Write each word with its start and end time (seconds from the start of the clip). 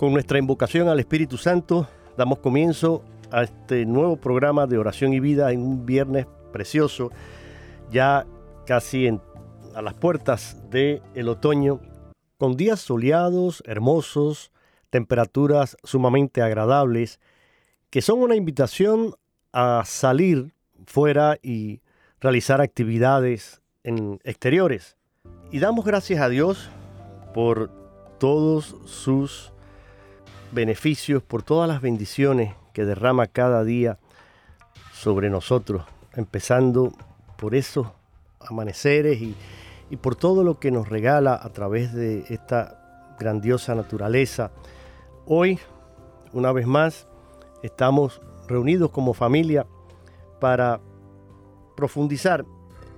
Con 0.00 0.14
nuestra 0.14 0.38
invocación 0.38 0.88
al 0.88 0.98
Espíritu 0.98 1.36
Santo, 1.36 1.86
damos 2.16 2.38
comienzo 2.38 3.04
a 3.30 3.42
este 3.42 3.84
nuevo 3.84 4.16
programa 4.16 4.66
de 4.66 4.78
oración 4.78 5.12
y 5.12 5.20
vida 5.20 5.52
en 5.52 5.60
un 5.60 5.84
viernes 5.84 6.26
precioso, 6.54 7.10
ya 7.92 8.24
casi 8.64 9.08
a 9.74 9.82
las 9.82 9.92
puertas 9.92 10.56
del 10.70 11.02
el 11.14 11.28
otoño, 11.28 11.82
con 12.38 12.56
días 12.56 12.80
soleados, 12.80 13.62
hermosos, 13.66 14.52
temperaturas 14.88 15.76
sumamente 15.84 16.40
agradables, 16.40 17.20
que 17.90 18.00
son 18.00 18.22
una 18.22 18.36
invitación 18.36 19.16
a 19.52 19.82
salir 19.84 20.54
fuera 20.86 21.36
y 21.42 21.82
realizar 22.20 22.62
actividades 22.62 23.60
en 23.84 24.18
exteriores. 24.24 24.96
Y 25.50 25.58
damos 25.58 25.84
gracias 25.84 26.22
a 26.22 26.30
Dios 26.30 26.70
por 27.34 27.70
todos 28.18 28.76
sus 28.86 29.49
beneficios, 30.52 31.22
por 31.22 31.42
todas 31.42 31.68
las 31.68 31.80
bendiciones 31.80 32.54
que 32.72 32.84
derrama 32.84 33.26
cada 33.26 33.64
día 33.64 33.98
sobre 34.92 35.30
nosotros, 35.30 35.84
empezando 36.14 36.92
por 37.36 37.54
esos 37.54 37.88
amaneceres 38.40 39.20
y, 39.20 39.34
y 39.90 39.96
por 39.96 40.16
todo 40.16 40.44
lo 40.44 40.58
que 40.58 40.70
nos 40.70 40.88
regala 40.88 41.38
a 41.40 41.48
través 41.50 41.92
de 41.92 42.24
esta 42.28 43.14
grandiosa 43.18 43.74
naturaleza. 43.74 44.50
Hoy, 45.26 45.58
una 46.32 46.52
vez 46.52 46.66
más, 46.66 47.06
estamos 47.62 48.20
reunidos 48.48 48.90
como 48.90 49.14
familia 49.14 49.66
para 50.40 50.80
profundizar 51.76 52.44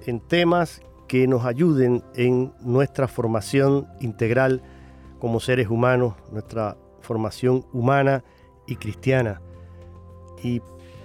en 0.07 0.21
temas 0.21 0.81
que 1.09 1.27
nos 1.27 1.45
ayuden 1.45 2.03
en 2.15 2.53
nuestra 2.61 3.07
formación 3.07 3.87
integral 4.01 4.63
como 5.19 5.41
seres 5.41 5.69
humanos, 5.69 6.15
nuestra 6.31 6.77
formación 7.03 7.67
humana 7.73 8.25
y 8.67 8.77
cristiana 8.77 9.41
y 10.43 10.63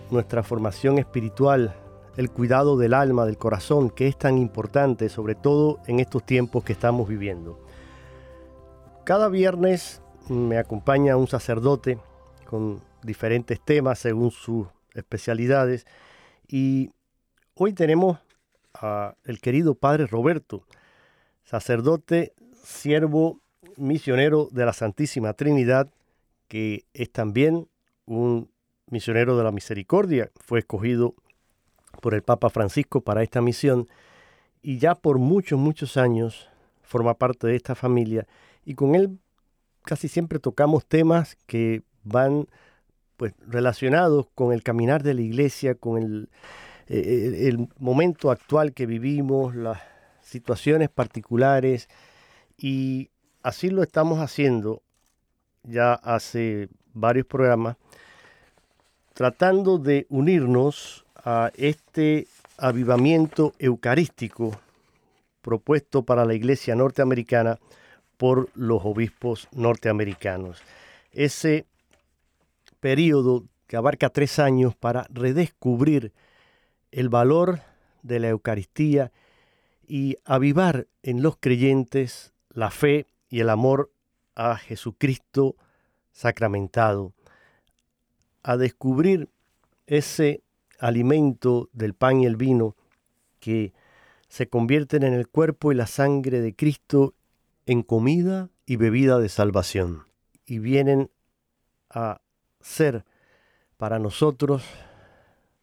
nuestra 0.10 0.44
formación 0.44 0.98
espiritual, 0.98 1.76
el 2.16 2.32
cuidado 2.32 2.78
del 2.78 2.94
alma, 2.94 3.26
del 3.26 3.38
corazón, 3.38 3.90
que 3.90 4.08
es 4.08 4.18
tan 4.18 4.38
importante, 4.38 5.10
sobre 5.10 5.36
todo 5.36 5.80
en 5.88 6.00
estos 6.00 6.26
tiempos 6.26 6.64
que 6.64 6.74
estamos 6.74 7.08
viviendo. 7.08 7.60
Cada 9.04 9.30
viernes 9.30 10.02
me 10.30 10.58
acompaña 10.58 11.18
un 11.18 11.28
sacerdote 11.28 12.00
con 12.46 12.82
diferentes 13.04 13.60
temas 13.60 14.00
según 14.00 14.32
sus 14.32 14.68
especialidades 14.94 15.86
y 16.48 16.92
hoy 17.56 17.74
tenemos 17.74 18.20
al 18.74 19.40
querido 19.42 19.76
Padre 19.76 20.08
Roberto, 20.08 20.64
sacerdote, 21.44 22.34
siervo 22.64 23.42
misionero 23.76 24.50
de 24.52 24.66
la 24.66 24.74
Santísima 24.74 25.34
Trinidad, 25.34 25.90
que 26.48 26.86
es 26.94 27.12
también 27.12 27.68
un 28.06 28.50
misionero 28.90 29.38
de 29.38 29.44
la 29.44 29.52
misericordia, 29.52 30.32
fue 30.36 30.60
escogido 30.60 31.16
por 32.02 32.14
el 32.14 32.24
Papa 32.24 32.50
Francisco 32.50 33.02
para 33.02 33.24
esta 33.24 33.42
misión 33.42 33.88
y 34.62 34.78
ya 34.80 34.96
por 34.96 35.20
muchos, 35.20 35.60
muchos 35.60 35.98
años 35.98 36.50
forma 36.84 37.16
parte 37.16 37.48
de 37.48 37.56
esta 37.56 37.76
familia. 37.76 38.28
Y 38.66 38.76
con 38.76 38.96
él 38.96 39.20
casi 39.84 40.08
siempre 40.08 40.40
tocamos 40.40 40.86
temas 40.86 41.38
que 41.48 41.84
van 42.04 42.48
pues 43.18 43.34
relacionados 43.48 44.28
con 44.36 44.54
el 44.54 44.64
caminar 44.64 45.04
de 45.04 45.16
la 45.16 45.22
iglesia, 45.22 45.76
con 45.76 46.02
el, 46.02 46.30
eh, 46.88 47.48
el 47.48 47.68
momento 47.80 48.30
actual 48.30 48.74
que 48.74 48.86
vivimos, 48.86 49.56
las 49.56 49.82
situaciones 50.22 50.90
particulares. 50.90 51.90
Y 52.58 53.10
así 53.48 53.70
lo 53.70 53.82
estamos 53.82 54.20
haciendo 54.20 54.82
ya 55.64 55.94
hace 55.94 56.68
varios 56.94 57.26
programas, 57.26 57.78
tratando 59.14 59.78
de 59.78 60.06
unirnos 60.10 61.06
a 61.24 61.52
este 61.56 62.28
avivamiento 62.58 63.54
eucarístico 63.58 64.60
propuesto 65.42 66.04
para 66.04 66.26
la 66.26 66.34
iglesia 66.34 66.76
norteamericana 66.76 67.58
por 68.18 68.50
los 68.54 68.82
obispos 68.84 69.48
norteamericanos. 69.54 70.62
Ese 71.14 71.66
periodo 72.82 73.46
que 73.66 73.78
abarca 73.78 74.10
tres 74.10 74.40
años 74.40 74.76
para 74.76 75.08
redescubrir 75.10 76.12
el 76.92 77.08
valor 77.08 77.62
de 78.04 78.20
la 78.20 78.28
Eucaristía 78.28 79.14
y 79.88 80.18
avivar 80.26 80.88
en 81.02 81.22
los 81.22 81.38
creyentes 81.38 82.34
la 82.50 82.72
fe 82.72 83.06
y 83.30 83.40
el 83.40 83.50
amor 83.50 83.92
a 84.36 84.58
Jesucristo 84.58 85.56
sacramentado, 86.12 87.14
a 88.44 88.58
descubrir 88.58 89.30
ese 89.86 90.42
alimento 90.80 91.70
del 91.74 91.94
pan 91.94 92.22
y 92.22 92.26
el 92.26 92.36
vino 92.36 92.76
que 93.40 93.74
se 94.28 94.48
convierten 94.48 95.04
en 95.04 95.14
el 95.14 95.28
cuerpo 95.28 95.72
y 95.72 95.76
la 95.76 95.88
sangre 95.88 96.42
de 96.42 96.56
Cristo 96.56 97.14
en 97.66 97.84
comida 97.84 98.50
y 98.66 98.76
bebida 98.76 99.20
de 99.20 99.30
salvación 99.30 100.04
y 100.46 100.60
vienen 100.60 101.10
a 101.90 102.22
ser 102.62 103.06
para 103.78 104.00
nosotros 104.00 104.64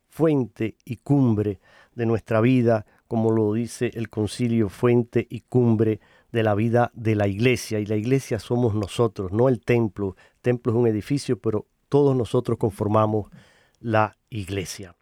fuente 0.09 0.77
y 0.85 0.97
cumbre 0.97 1.59
de 1.95 2.07
nuestra 2.07 2.41
vida, 2.41 2.87
como 3.09 3.33
lo 3.33 3.53
dice 3.53 3.91
el 3.95 4.09
concilio, 4.09 4.69
fuente 4.69 5.27
y 5.29 5.41
cumbre 5.41 6.01
de 6.35 6.43
la 6.43 6.57
vida 6.57 6.91
de 6.95 7.15
la 7.15 7.29
iglesia. 7.29 7.79
Y 7.79 7.87
la 7.87 7.95
iglesia 7.95 8.41
somos 8.41 8.75
nosotros, 8.75 9.31
no 9.31 9.49
el 9.49 9.61
templo. 9.61 10.17
El 10.35 10.41
templo 10.41 10.73
es 10.73 10.79
un 10.79 10.89
edificio, 10.89 11.39
pero 11.39 11.67
todos 11.89 12.17
nosotros 12.17 12.59
conformamos 12.59 13.31
la 13.79 14.17
iglesia. 14.31 14.97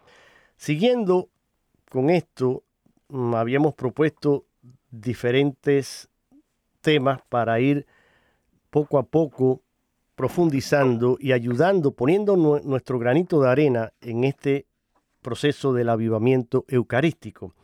Siguiendo 0.57 1.31
con 1.89 2.11
esto, 2.11 2.65
mm, 3.09 3.35
habíamos 3.35 3.73
propuesto 3.73 4.45
diferentes 4.91 6.11
temas 6.83 7.23
para 7.31 7.59
ir 7.61 7.87
poco 8.69 8.99
a 8.99 9.05
poco 9.05 9.63
profundizando 10.15 11.17
y 11.19 11.33
ayudando, 11.33 11.93
poniendo 11.93 12.37
nuestro 12.37 12.99
granito 12.99 13.41
de 13.41 13.49
arena 13.49 13.93
en 14.03 14.25
este 14.25 14.67
proceso 15.23 15.73
del 15.73 15.89
avivamiento 15.89 16.67
eucarístico. 16.69 17.55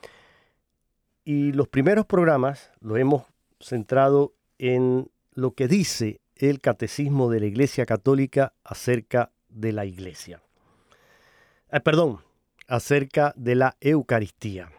Y 1.23 1.53
los 1.53 1.69
primeros 1.69 2.06
programas 2.06 2.71
los 2.81 2.97
hemos 2.99 3.25
centrado 3.60 4.34
en 4.58 5.10
lo 5.32 5.52
que 5.52 5.69
dice 5.69 6.20
el 6.37 6.60
Catecismo 6.60 7.31
de 7.31 7.40
la 7.40 7.46
Iglesia 7.46 7.87
Católica 7.87 8.55
acerca 8.64 9.32
de 9.49 9.72
la 9.72 9.84
Iglesia. 9.84 10.43
Eh, 11.70 11.81
perdón, 11.81 12.20
acerca 12.66 13.32
de 13.37 13.55
la 13.55 13.76
Eucaristía. 13.81 14.70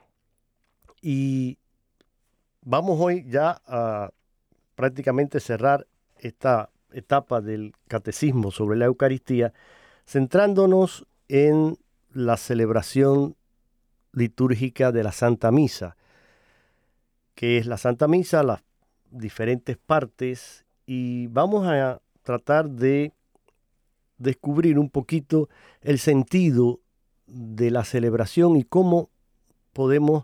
Y 1.01 1.57
vamos 2.61 2.97
hoy 2.99 3.25
ya 3.27 3.61
a 3.65 4.11
prácticamente 4.75 5.39
cerrar 5.39 5.87
esta 6.17 6.69
etapa 6.91 7.41
del 7.41 7.73
catecismo 7.87 8.51
sobre 8.51 8.77
la 8.77 8.85
Eucaristía, 8.85 9.53
centrándonos 10.05 11.05
en 11.27 11.77
la 12.11 12.37
celebración 12.37 13.35
litúrgica 14.13 14.91
de 14.91 15.03
la 15.03 15.11
Santa 15.11 15.51
Misa, 15.51 15.95
que 17.35 17.57
es 17.57 17.67
la 17.67 17.77
Santa 17.77 18.07
Misa, 18.07 18.43
las 18.43 18.63
diferentes 19.11 19.77
partes, 19.77 20.65
y 20.85 21.27
vamos 21.27 21.67
a 21.67 22.01
tratar 22.23 22.69
de 22.69 23.13
descubrir 24.17 24.77
un 24.77 24.89
poquito 24.89 25.49
el 25.81 25.99
sentido 25.99 26.81
de 27.27 27.71
la 27.71 27.83
celebración 27.83 28.55
y 28.55 28.63
cómo 28.63 29.09
podemos 29.73 30.23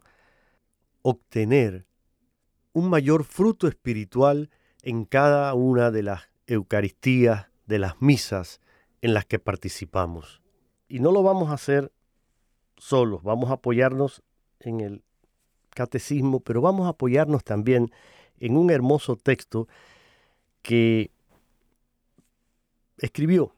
obtener 1.02 1.86
un 2.74 2.90
mayor 2.90 3.24
fruto 3.24 3.68
espiritual 3.68 4.50
en 4.82 5.06
cada 5.06 5.54
una 5.54 5.92
de 5.92 6.04
las 6.04 6.30
Eucaristías, 6.48 7.48
de 7.66 7.80
las 7.80 8.02
misas 8.02 8.60
en 9.02 9.14
las 9.14 9.26
que 9.26 9.40
participamos. 9.40 10.42
Y 10.88 11.00
no 11.00 11.12
lo 11.12 11.24
vamos 11.24 11.50
a 11.50 11.54
hacer 11.54 11.92
solos, 12.78 13.24
vamos 13.24 13.50
a 13.50 13.54
apoyarnos 13.54 14.24
en 14.60 14.80
el 14.82 15.04
catecismo, 15.70 16.40
pero 16.40 16.62
vamos 16.62 16.86
a 16.86 16.90
apoyarnos 16.90 17.44
también 17.44 17.92
en 18.40 18.58
un 18.58 18.70
hermoso 18.70 19.16
texto 19.16 19.68
que 20.62 21.12
escribió 22.98 23.54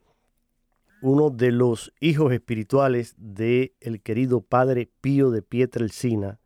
uno 1.01 1.29
de 1.29 1.51
los 1.51 1.93
hijos 1.99 2.33
espirituales 2.33 3.15
del 3.17 3.73
el 3.79 4.01
querido 4.01 4.41
padre 4.41 4.89
Pío 5.01 5.29
de 5.29 5.41
Pietrelcina, 5.41 6.39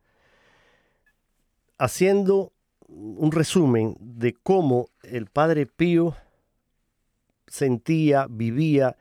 haciendo 1.78 2.52
un 2.86 3.32
resumen 3.32 3.96
de 3.98 4.34
cómo 4.34 4.88
el 5.02 5.26
padre 5.26 5.66
Pío 5.66 6.14
sentía, 7.46 8.26
vivía 8.28 8.96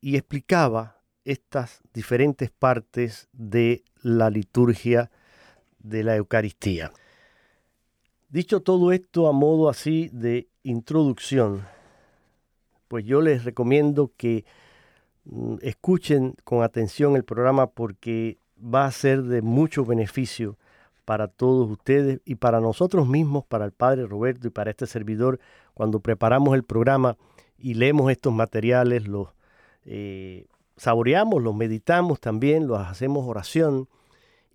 y 0.00 0.16
explicaba 0.16 1.00
estas 1.24 1.80
diferentes 1.92 2.50
partes 2.50 3.28
de 3.32 3.82
la 4.02 4.30
liturgia 4.30 5.10
de 5.78 6.04
la 6.04 6.16
Eucaristía. 6.16 6.92
Dicho 8.28 8.60
todo 8.60 8.92
esto 8.92 9.28
a 9.28 9.32
modo 9.32 9.68
así 9.68 10.08
de 10.12 10.48
introducción, 10.62 11.66
pues 12.88 13.04
yo 13.04 13.20
les 13.20 13.44
recomiendo 13.44 14.12
que 14.16 14.44
Mm, 15.24 15.56
escuchen 15.62 16.36
con 16.44 16.62
atención 16.62 17.16
el 17.16 17.24
programa 17.24 17.68
porque 17.68 18.38
va 18.58 18.84
a 18.84 18.90
ser 18.90 19.22
de 19.22 19.40
mucho 19.42 19.84
beneficio 19.84 20.58
para 21.04 21.28
todos 21.28 21.70
ustedes 21.70 22.20
y 22.24 22.36
para 22.36 22.60
nosotros 22.60 23.08
mismos, 23.08 23.44
para 23.44 23.64
el 23.64 23.72
Padre 23.72 24.06
Roberto 24.06 24.48
y 24.48 24.50
para 24.50 24.70
este 24.70 24.86
servidor, 24.86 25.40
cuando 25.74 26.00
preparamos 26.00 26.54
el 26.54 26.62
programa 26.62 27.16
y 27.58 27.74
leemos 27.74 28.10
estos 28.10 28.32
materiales, 28.32 29.06
los 29.08 29.28
eh, 29.86 30.46
saboreamos, 30.76 31.42
los 31.42 31.54
meditamos 31.54 32.20
también, 32.20 32.66
los 32.66 32.78
hacemos 32.78 33.26
oración 33.26 33.88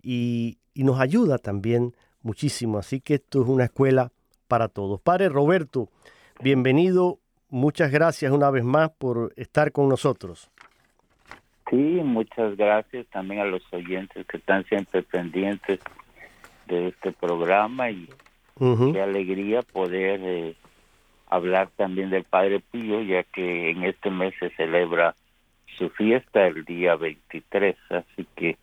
y, 0.02 0.58
y 0.74 0.84
nos 0.84 1.00
ayuda 1.00 1.38
también 1.38 1.94
muchísimo. 2.22 2.78
Así 2.78 3.00
que 3.00 3.14
esto 3.14 3.42
es 3.42 3.48
una 3.48 3.64
escuela 3.64 4.12
para 4.48 4.68
todos. 4.68 5.00
Padre 5.00 5.28
Roberto, 5.28 5.88
bienvenido. 6.40 7.18
Muchas 7.48 7.90
gracias 7.90 8.32
una 8.32 8.50
vez 8.50 8.64
más 8.64 8.90
por 8.90 9.32
estar 9.36 9.72
con 9.72 9.88
nosotros. 9.88 10.50
Sí, 11.68 11.76
muchas 11.76 12.56
gracias 12.56 13.06
también 13.08 13.40
a 13.40 13.44
los 13.44 13.62
oyentes 13.72 14.26
que 14.26 14.38
están 14.38 14.64
siempre 14.64 15.02
pendientes 15.02 15.78
de 16.66 16.88
este 16.88 17.12
programa 17.12 17.90
y 17.90 18.08
qué 18.58 19.00
alegría 19.00 19.62
poder 19.62 20.20
eh, 20.22 20.56
hablar 21.28 21.70
también 21.76 22.10
del 22.10 22.24
Padre 22.24 22.60
Pío, 22.60 23.00
ya 23.02 23.22
que 23.22 23.70
en 23.70 23.84
este 23.84 24.10
mes 24.10 24.34
se 24.38 24.50
celebra 24.50 25.14
su 25.76 25.88
fiesta 25.90 26.46
el 26.46 26.64
día 26.64 26.96
23, 26.96 27.76
así 27.90 28.26
que 28.36 28.58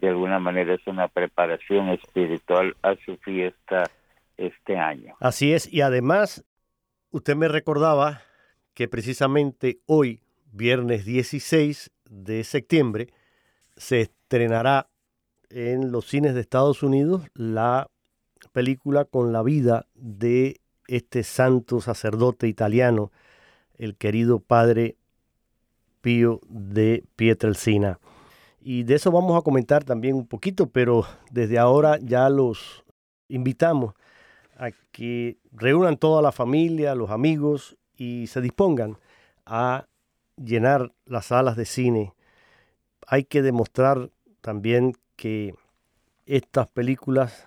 de 0.00 0.08
alguna 0.08 0.38
manera 0.38 0.74
es 0.74 0.86
una 0.86 1.08
preparación 1.08 1.88
espiritual 1.88 2.76
a 2.82 2.94
su 3.04 3.16
fiesta 3.18 3.90
este 4.36 4.76
año. 4.76 5.16
Así 5.20 5.52
es, 5.52 5.72
y 5.72 5.80
además 5.80 6.44
usted 7.10 7.34
me 7.36 7.48
recordaba 7.48 8.22
que 8.74 8.88
precisamente 8.88 9.80
hoy, 9.86 10.20
viernes 10.52 11.04
16, 11.04 11.90
de 12.08 12.44
septiembre 12.44 13.08
se 13.76 14.02
estrenará 14.02 14.88
en 15.50 15.90
los 15.90 16.06
cines 16.06 16.34
de 16.34 16.40
Estados 16.40 16.82
Unidos 16.82 17.26
la 17.34 17.88
película 18.52 19.04
con 19.04 19.32
la 19.32 19.42
vida 19.42 19.86
de 19.94 20.60
este 20.86 21.22
santo 21.22 21.80
sacerdote 21.80 22.46
italiano, 22.48 23.12
el 23.76 23.96
querido 23.96 24.40
padre 24.40 24.96
Pío 26.00 26.40
de 26.48 27.04
Pietrelcina. 27.16 27.98
Y 28.60 28.82
de 28.82 28.94
eso 28.94 29.12
vamos 29.12 29.38
a 29.38 29.42
comentar 29.42 29.84
también 29.84 30.16
un 30.16 30.26
poquito, 30.26 30.68
pero 30.68 31.06
desde 31.30 31.58
ahora 31.58 31.98
ya 32.00 32.28
los 32.28 32.84
invitamos 33.28 33.94
a 34.56 34.70
que 34.90 35.38
reúnan 35.52 35.96
toda 35.96 36.22
la 36.22 36.32
familia, 36.32 36.94
los 36.94 37.10
amigos 37.10 37.76
y 37.96 38.26
se 38.26 38.40
dispongan 38.40 38.98
a 39.46 39.86
llenar 40.36 40.92
las 41.06 41.26
salas 41.26 41.56
de 41.56 41.64
cine. 41.64 42.14
Hay 43.06 43.24
que 43.24 43.42
demostrar 43.42 44.10
también 44.40 44.94
que 45.16 45.54
estas 46.26 46.68
películas 46.68 47.46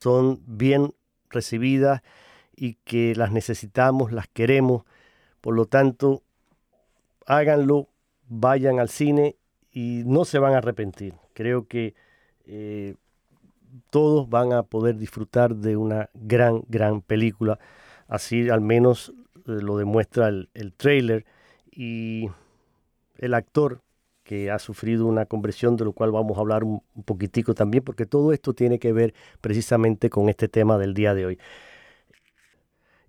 son 0.00 0.40
bien 0.46 0.94
recibidas 1.30 2.02
y 2.54 2.74
que 2.84 3.14
las 3.14 3.30
necesitamos, 3.32 4.12
las 4.12 4.28
queremos. 4.28 4.84
Por 5.40 5.54
lo 5.54 5.66
tanto, 5.66 6.22
háganlo, 7.26 7.88
vayan 8.28 8.80
al 8.80 8.88
cine 8.88 9.36
y 9.78 10.02
no 10.04 10.24
se 10.24 10.40
van 10.40 10.54
a 10.54 10.58
arrepentir. 10.58 11.14
Creo 11.34 11.68
que 11.68 11.94
eh, 12.46 12.96
todos 13.90 14.28
van 14.28 14.52
a 14.52 14.64
poder 14.64 14.96
disfrutar 14.96 15.54
de 15.54 15.76
una 15.76 16.10
gran, 16.14 16.64
gran 16.66 17.00
película. 17.00 17.60
Así 18.08 18.50
al 18.50 18.60
menos 18.60 19.12
eh, 19.36 19.62
lo 19.62 19.76
demuestra 19.76 20.26
el, 20.30 20.48
el 20.54 20.72
trailer 20.72 21.26
y 21.70 22.28
el 23.18 23.34
actor 23.34 23.82
que 24.24 24.50
ha 24.50 24.58
sufrido 24.58 25.06
una 25.06 25.26
conversión, 25.26 25.76
de 25.76 25.84
lo 25.84 25.92
cual 25.92 26.10
vamos 26.10 26.36
a 26.36 26.40
hablar 26.40 26.64
un, 26.64 26.82
poquitico 27.04 27.54
también, 27.54 27.84
porque 27.84 28.04
todo 28.04 28.32
esto 28.32 28.54
tiene 28.54 28.80
que 28.80 28.92
ver 28.92 29.14
precisamente 29.40 30.10
con 30.10 30.28
este 30.28 30.48
tema 30.48 30.76
del 30.76 30.92
día 30.92 31.14
de 31.14 31.26
hoy. 31.26 31.38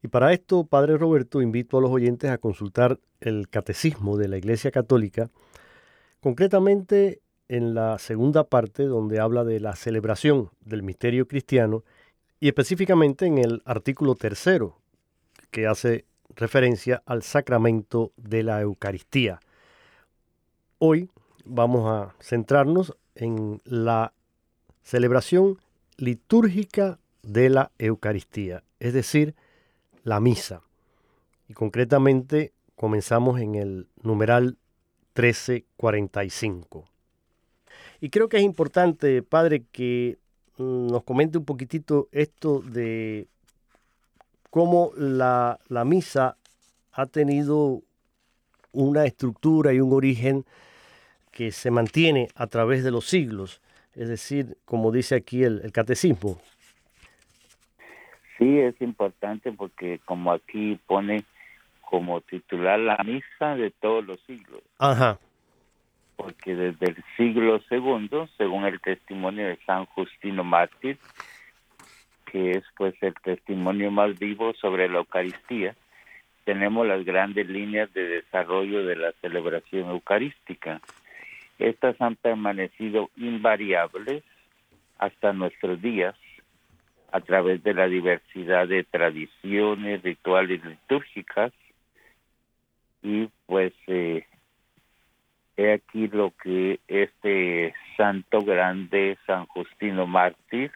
Y 0.03 0.07
para 0.09 0.33
esto, 0.33 0.65
Padre 0.65 0.97
Roberto, 0.97 1.41
invito 1.41 1.79
a 1.79 1.81
los 1.81 1.89
oyentes 1.89 2.29
a 2.29 2.37
consultar 2.37 2.99
el 3.21 3.49
Catecismo 3.49 4.17
de 4.17 4.27
la 4.27 4.37
Iglesia 4.37 4.69
Católica, 4.69 5.31
concretamente 6.19 7.21
en 7.47 7.73
la 7.73 7.97
segunda 7.97 8.43
parte 8.43 8.83
donde 8.83 9.19
habla 9.19 9.43
de 9.43 9.59
la 9.59 9.75
celebración 9.75 10.51
del 10.61 10.83
misterio 10.83 11.27
cristiano 11.27 11.83
y 12.39 12.47
específicamente 12.47 13.25
en 13.25 13.37
el 13.37 13.61
artículo 13.65 14.15
tercero 14.15 14.77
que 15.51 15.67
hace 15.67 16.05
referencia 16.35 17.01
al 17.05 17.23
sacramento 17.23 18.11
de 18.17 18.43
la 18.43 18.61
Eucaristía. 18.61 19.39
Hoy 20.77 21.09
vamos 21.43 21.89
a 21.89 22.15
centrarnos 22.21 22.95
en 23.15 23.61
la 23.65 24.13
celebración 24.83 25.59
litúrgica 25.97 26.99
de 27.23 27.49
la 27.49 27.71
Eucaristía, 27.77 28.63
es 28.79 28.93
decir, 28.93 29.35
la 30.03 30.19
misa. 30.19 30.61
Y 31.47 31.53
concretamente 31.53 32.53
comenzamos 32.75 33.41
en 33.41 33.55
el 33.55 33.87
numeral 34.01 34.57
1345. 35.15 36.85
Y 38.01 38.09
creo 38.09 38.29
que 38.29 38.37
es 38.37 38.43
importante, 38.43 39.21
Padre, 39.21 39.63
que 39.71 40.17
mm, 40.57 40.87
nos 40.87 41.03
comente 41.03 41.37
un 41.37 41.45
poquitito 41.45 42.07
esto 42.11 42.61
de 42.61 43.27
cómo 44.49 44.91
la, 44.95 45.59
misa 45.85 46.37
ha 46.91 47.05
tenido 47.05 47.81
una 48.71 49.05
estructura 49.05 49.73
y 49.73 49.79
un 49.79 49.93
origen 49.93 50.45
que 51.31 51.51
se 51.51 51.71
mantiene 51.71 52.29
a 52.35 52.47
través 52.47 52.83
de 52.83 52.91
los 52.91 53.05
siglos, 53.05 53.61
es 53.93 54.09
decir, 54.09 54.57
como 54.65 54.91
dice 54.91 55.15
aquí 55.15 55.43
el, 55.43 55.71
catecismo. 55.71 56.39
Sí, 58.37 58.59
es 58.59 58.79
importante 58.81 59.51
porque 59.51 59.99
como 60.05 60.31
aquí 60.31 60.79
pone 60.87 61.25
como 61.89 62.21
titular 62.21 62.79
la 62.79 62.97
misa 63.03 63.55
de 63.55 63.71
todos 63.71 64.05
los 64.05 64.19
siglos. 64.27 64.61
Ajá. 64.77 65.17
Porque 66.17 66.53
desde 66.53 66.89
el 66.91 67.03
siglo 67.17 67.59
segundo, 67.61 68.29
según 68.37 68.65
el 68.65 68.79
testimonio 68.79 69.47
de 69.47 69.57
San 69.65 69.85
Justino 69.87 70.43
Mártir, 70.43 70.99
que 72.31 72.51
es 72.51 72.63
pues 72.77 72.93
el 73.01 73.15
testimonio 73.15 73.89
más 73.89 74.19
vivo 74.19 74.53
sobre 74.53 74.87
la 74.87 74.99
Eucaristía, 74.99 75.75
tenemos 76.43 76.85
las 76.85 77.03
grandes 77.03 77.49
líneas 77.49 77.91
de 77.93 78.03
desarrollo 78.03 78.85
de 78.85 78.95
la 78.95 79.11
celebración 79.21 79.89
eucarística. 79.89 80.81
Estas 81.57 81.99
han 81.99 82.17
permanecido 82.17 83.09
invariables 83.17 84.23
hasta 84.99 85.33
nuestros 85.33 85.81
días 85.81 86.13
a 87.11 87.19
través 87.21 87.63
de 87.63 87.73
la 87.73 87.87
diversidad 87.87 88.67
de 88.67 88.83
tradiciones, 88.83 90.03
rituales 90.03 90.63
litúrgicas 90.63 91.51
y 93.01 93.29
pues 93.45 93.73
eh, 93.87 94.25
he 95.57 95.73
aquí 95.73 96.07
lo 96.07 96.33
que 96.41 96.79
este 96.87 97.73
santo 97.97 98.41
grande 98.41 99.17
San 99.25 99.45
Justino 99.47 100.07
Mártir 100.07 100.71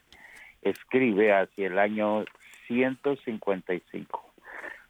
escribe 0.62 1.34
hacia 1.34 1.68
el 1.68 1.80
año 1.80 2.25
155 2.68 4.34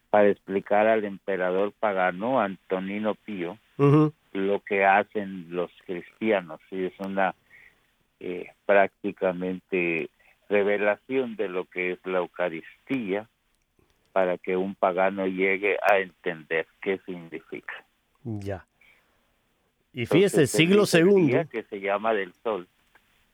para 0.10 0.30
explicar 0.30 0.88
al 0.88 1.06
emperador 1.06 1.74
pagano 1.80 2.40
Antonino 2.40 3.16
Pío 3.16 3.58
lo 3.78 4.60
que 4.62 4.86
hacen 4.86 5.48
los 5.50 5.72
cristianos. 5.86 6.60
Y 6.72 6.86
es 6.86 6.94
una 7.00 7.36
eh, 8.20 8.52
prácticamente 8.66 10.10
revelación 10.50 11.36
de 11.36 11.50
lo 11.50 11.66
que 11.66 11.94
es 11.94 12.00
la 12.06 12.20
Eucaristía 12.20 13.28
para 14.14 14.38
que 14.38 14.56
un 14.56 14.76
pagano 14.76 15.28
llegue 15.28 15.78
a 15.82 15.98
entender 15.98 16.68
qué 16.82 17.00
significa. 17.06 17.74
Ya. 18.24 18.66
Y 19.92 20.06
fíjese, 20.06 20.48
siglo 20.48 20.86
segundo. 20.86 21.44
que 21.50 21.64
se 21.64 21.82
llama 21.82 22.14
del 22.14 22.34
sol. 22.44 22.68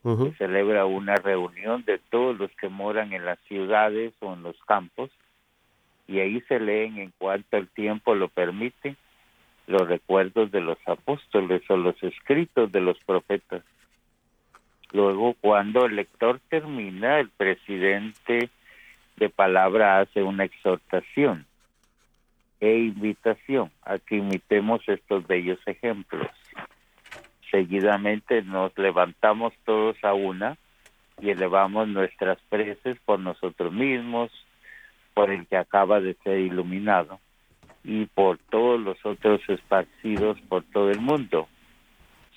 se 0.03 0.33
celebra 0.37 0.85
una 0.85 1.15
reunión 1.17 1.83
de 1.85 1.99
todos 2.09 2.37
los 2.37 2.49
que 2.55 2.69
moran 2.69 3.13
en 3.13 3.25
las 3.25 3.39
ciudades 3.41 4.13
o 4.21 4.33
en 4.33 4.43
los 4.43 4.57
campos 4.63 5.11
y 6.07 6.19
ahí 6.19 6.41
se 6.47 6.59
leen 6.59 6.97
en 6.97 7.13
cuanto 7.17 7.57
el 7.57 7.67
tiempo 7.67 8.15
lo 8.15 8.29
permite 8.29 8.95
los 9.67 9.87
recuerdos 9.87 10.51
de 10.51 10.59
los 10.59 10.79
apóstoles 10.87 11.61
o 11.69 11.77
los 11.77 12.01
escritos 12.01 12.71
de 12.71 12.81
los 12.81 12.97
profetas. 13.05 13.63
Luego, 14.91 15.35
cuando 15.39 15.85
el 15.85 15.95
lector 15.95 16.39
termina, 16.49 17.19
el 17.19 17.29
presidente 17.29 18.49
de 19.19 19.29
palabra 19.29 19.99
hace 19.99 20.23
una 20.23 20.45
exhortación 20.45 21.45
e 22.59 22.77
invitación 22.77 23.71
a 23.83 23.99
que 23.99 24.15
imitemos 24.15 24.81
estos 24.87 25.27
bellos 25.27 25.59
ejemplos. 25.65 26.27
Seguidamente 27.51 28.41
nos 28.41 28.75
levantamos 28.77 29.53
todos 29.65 29.97
a 30.03 30.13
una 30.13 30.57
y 31.21 31.29
elevamos 31.29 31.87
nuestras 31.87 32.37
preces 32.49 32.97
por 33.05 33.19
nosotros 33.19 33.73
mismos, 33.73 34.31
por 35.13 35.31
el 35.31 35.45
que 35.47 35.57
acaba 35.57 35.99
de 35.99 36.13
ser 36.23 36.39
iluminado 36.39 37.19
y 37.83 38.05
por 38.05 38.37
todos 38.37 38.79
los 38.79 39.05
otros 39.05 39.41
esparcidos 39.49 40.39
por 40.41 40.63
todo 40.63 40.91
el 40.91 41.01
mundo, 41.01 41.47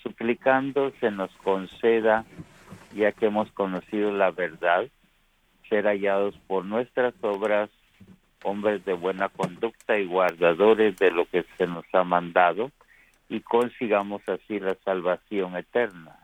suplicando 0.03 0.93
se 0.99 1.11
nos 1.11 1.31
conceda, 1.45 2.25
ya 2.95 3.13
que 3.13 3.27
hemos 3.27 3.51
conocido 3.53 4.13
la 4.13 4.31
verdad, 4.31 4.89
ser 5.73 5.87
hallados 5.87 6.35
por 6.49 6.67
nuestras 6.67 7.15
obras 7.23 7.71
hombres 8.45 8.85
de 8.85 8.93
buena 8.93 9.31
conducta 9.31 9.99
y 9.99 10.05
guardadores 10.05 10.95
de 10.99 11.11
lo 11.11 11.25
que 11.25 11.47
se 11.57 11.67
nos 11.67 11.87
ha 11.95 12.05
mandado, 12.05 12.71
y 13.31 13.41
consigamos 13.41 14.21
así 14.29 14.61
la 14.61 14.75
salvación 14.85 15.57
eterna. 15.57 16.19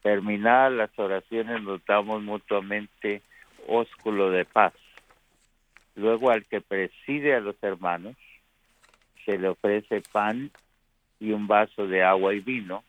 Terminadas 0.00 0.72
las 0.74 0.96
oraciones 0.96 1.60
nos 1.62 1.84
damos 1.86 2.22
mutuamente 2.22 3.20
ósculo 3.66 4.30
de 4.30 4.44
paz. 4.44 4.74
Luego 5.96 6.30
al 6.30 6.44
que 6.44 6.60
preside 6.60 7.34
a 7.34 7.40
los 7.40 7.60
hermanos 7.64 8.14
se 9.24 9.38
le 9.38 9.48
ofrece 9.48 10.02
pan 10.12 10.52
y 11.18 11.32
un 11.32 11.48
vaso 11.48 11.88
de 11.88 12.04
agua 12.04 12.32
y 12.32 12.38
vino, 12.38 12.84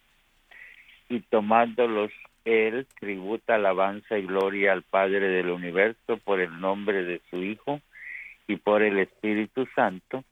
y 1.09 1.21
tomándolos 1.21 2.11
él 2.47 2.87
tributa 2.97 3.55
alabanza 3.55 4.17
y 4.17 4.25
gloria 4.25 4.71
al 4.71 4.83
Padre 4.83 5.27
del 5.27 5.49
universo 5.49 6.17
por 6.23 6.39
el 6.39 6.61
nombre 6.61 7.03
de 7.03 7.19
su 7.29 7.43
Hijo 7.43 7.81
y 8.47 8.55
por 8.55 8.83
el 8.83 8.99
Espíritu 8.99 9.67
Santo, 9.75 10.23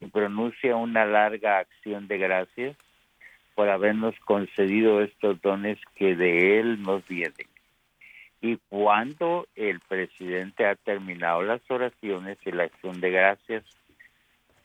y 0.00 0.06
pronuncia 0.06 0.74
una 0.74 1.04
larga 1.04 1.58
acción 1.58 2.08
de 2.08 2.18
gracias 2.18 2.76
por 3.54 3.68
habernos 3.68 4.18
concedido 4.24 5.02
estos 5.02 5.40
dones 5.40 5.78
que 5.94 6.16
de 6.16 6.58
Él 6.58 6.82
nos 6.82 7.06
vienen. 7.06 7.46
Y 8.40 8.56
cuando 8.68 9.46
el 9.54 9.78
presidente 9.78 10.66
ha 10.66 10.74
terminado 10.74 11.42
las 11.42 11.60
oraciones 11.70 12.38
y 12.44 12.50
la 12.50 12.64
acción 12.64 13.00
de 13.00 13.10
gracias, 13.10 13.64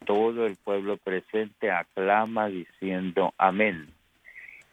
todo 0.06 0.48
el 0.48 0.56
pueblo 0.56 0.98
presente 0.98 1.70
aclama 1.70 2.48
diciendo 2.48 3.36
amén. 3.38 3.88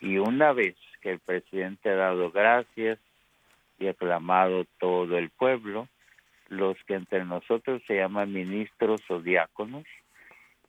Y 0.00 0.16
una 0.16 0.54
vez 0.54 0.76
que 1.04 1.10
el 1.10 1.20
presidente 1.20 1.90
ha 1.90 1.96
dado 1.96 2.30
gracias 2.30 2.98
y 3.78 3.88
aclamado 3.88 4.64
todo 4.78 5.18
el 5.18 5.28
pueblo, 5.28 5.86
los 6.48 6.82
que 6.84 6.94
entre 6.94 7.26
nosotros 7.26 7.82
se 7.86 7.96
llaman 7.96 8.32
ministros 8.32 9.02
o 9.10 9.20
diáconos, 9.20 9.84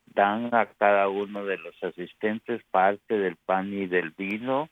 dan 0.08 0.54
a 0.54 0.66
cada 0.66 1.08
uno 1.08 1.46
de 1.46 1.58
los 1.58 1.82
asistentes 1.82 2.62
parte 2.70 3.18
del 3.18 3.38
pan 3.38 3.72
y 3.72 3.86
del 3.86 4.10
vino 4.10 4.68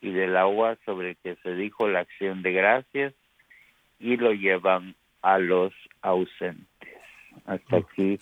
y 0.00 0.10
del 0.10 0.36
agua 0.36 0.76
sobre 0.84 1.10
el 1.10 1.16
que 1.18 1.36
se 1.36 1.54
dijo 1.54 1.86
la 1.86 2.00
acción 2.00 2.42
de 2.42 2.52
gracias 2.52 3.14
y 4.00 4.16
lo 4.16 4.32
llevan 4.32 4.96
a 5.22 5.38
los 5.38 5.72
ausentes. 6.02 6.98
Hasta 7.46 7.76
aquí 7.76 8.18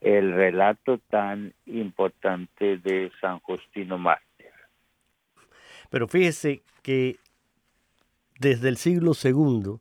el 0.00 0.32
relato 0.32 0.98
tan 1.10 1.52
importante 1.66 2.78
de 2.78 3.12
San 3.20 3.38
Justino 3.40 3.98
Mártir. 3.98 4.25
Pero 5.90 6.08
fíjese 6.08 6.62
que 6.82 7.18
desde 8.38 8.68
el 8.68 8.76
siglo 8.76 9.12
II, 9.22 9.78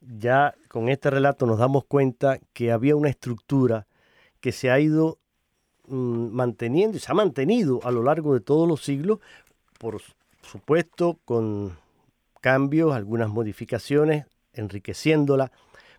ya 0.00 0.54
con 0.68 0.88
este 0.88 1.10
relato 1.10 1.46
nos 1.46 1.58
damos 1.58 1.84
cuenta 1.84 2.38
que 2.52 2.72
había 2.72 2.96
una 2.96 3.10
estructura 3.10 3.86
que 4.40 4.52
se 4.52 4.70
ha 4.70 4.78
ido 4.78 5.18
Mm, 5.88 6.30
manteniendo 6.32 6.96
y 6.96 7.00
se 7.00 7.12
ha 7.12 7.14
mantenido 7.14 7.78
a 7.84 7.92
lo 7.92 8.02
largo 8.02 8.34
de 8.34 8.40
todos 8.40 8.66
los 8.66 8.82
siglos, 8.82 9.20
por 9.78 10.02
supuesto 10.42 11.20
con 11.24 11.78
cambios, 12.40 12.92
algunas 12.92 13.28
modificaciones, 13.28 14.26
enriqueciéndola, 14.52 15.52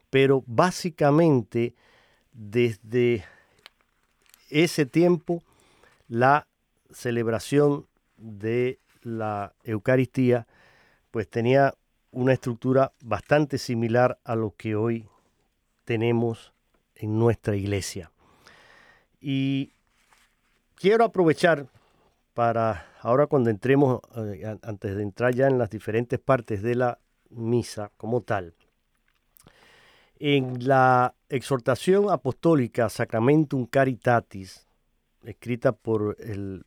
pero 0.09 0.43
básicamente 0.45 1.73
desde 2.33 3.23
ese 4.49 4.85
tiempo 4.85 5.41
la 6.09 6.47
celebración 6.91 7.87
de 8.17 8.79
la 9.07 9.53
Eucaristía 9.63 10.47
pues 11.11 11.29
tenía 11.29 11.73
una 12.11 12.33
estructura 12.33 12.91
bastante 13.03 13.57
similar 13.57 14.19
a 14.23 14.35
lo 14.35 14.53
que 14.55 14.75
hoy 14.75 15.07
tenemos 15.85 16.53
en 16.95 17.17
nuestra 17.17 17.55
iglesia. 17.55 18.11
Y 19.19 19.71
quiero 20.75 21.05
aprovechar 21.05 21.67
para 22.33 22.85
ahora 23.01 23.27
cuando 23.27 23.49
entremos, 23.49 24.01
eh, 24.15 24.57
antes 24.61 24.95
de 24.95 25.03
entrar 25.03 25.33
ya 25.33 25.47
en 25.47 25.57
las 25.57 25.69
diferentes 25.69 26.19
partes 26.19 26.61
de 26.61 26.75
la 26.75 26.99
misa 27.29 27.91
como 27.97 28.21
tal, 28.21 28.53
en 30.19 30.67
la 30.67 31.13
exhortación 31.29 32.09
apostólica 32.09 32.89
Sacramentum 32.89 33.65
Caritatis, 33.67 34.67
escrita 35.23 35.71
por 35.71 36.17
el 36.19 36.65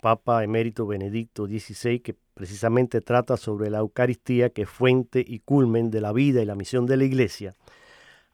Papa 0.00 0.44
emérito 0.44 0.86
Benedicto 0.86 1.46
XVI, 1.46 2.00
que 2.00 2.14
precisamente 2.34 3.00
trata 3.00 3.36
sobre 3.36 3.68
la 3.68 3.78
Eucaristía, 3.78 4.50
que 4.50 4.62
es 4.62 4.68
fuente 4.68 5.24
y 5.26 5.40
culmen 5.40 5.90
de 5.90 6.00
la 6.00 6.12
vida 6.12 6.40
y 6.40 6.44
la 6.44 6.54
misión 6.54 6.86
de 6.86 6.96
la 6.96 7.04
Iglesia, 7.04 7.54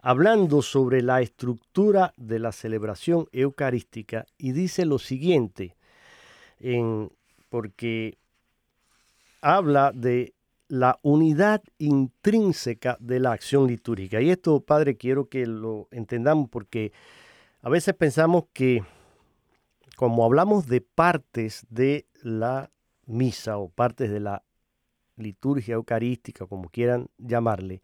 hablando 0.00 0.61
sobre 0.61 1.00
la 1.00 1.23
estructura 1.23 2.12
de 2.18 2.38
la 2.38 2.52
celebración 2.52 3.26
eucarística 3.33 4.26
y 4.37 4.52
dice 4.52 4.85
lo 4.85 4.99
siguiente, 4.99 5.75
en, 6.61 7.11
porque 7.49 8.18
habla 9.40 9.92
de 9.94 10.35
la 10.68 10.99
unidad 11.02 11.62
intrínseca 11.78 12.97
de 13.00 13.21
la 13.21 13.33
acción 13.33 13.66
litúrgica. 13.66 14.21
Y 14.21 14.30
esto, 14.30 14.61
Padre, 14.61 14.97
quiero 14.97 15.28
que 15.28 15.47
lo 15.47 15.88
entendamos 15.90 16.50
porque 16.50 16.92
a 17.62 17.71
veces 17.71 17.94
pensamos 17.94 18.44
que 18.52 18.83
como 19.97 20.25
hablamos 20.25 20.67
de 20.67 20.81
partes 20.81 21.67
de 21.71 22.07
la 22.23 22.71
misa 23.07 23.59
o 23.59 23.69
partes 23.69 24.11
de 24.11 24.21
la 24.21 24.43
liturgia 25.17 25.75
eucarística, 25.75 26.47
como 26.47 26.69
quieran 26.69 27.09
llamarle, 27.19 27.83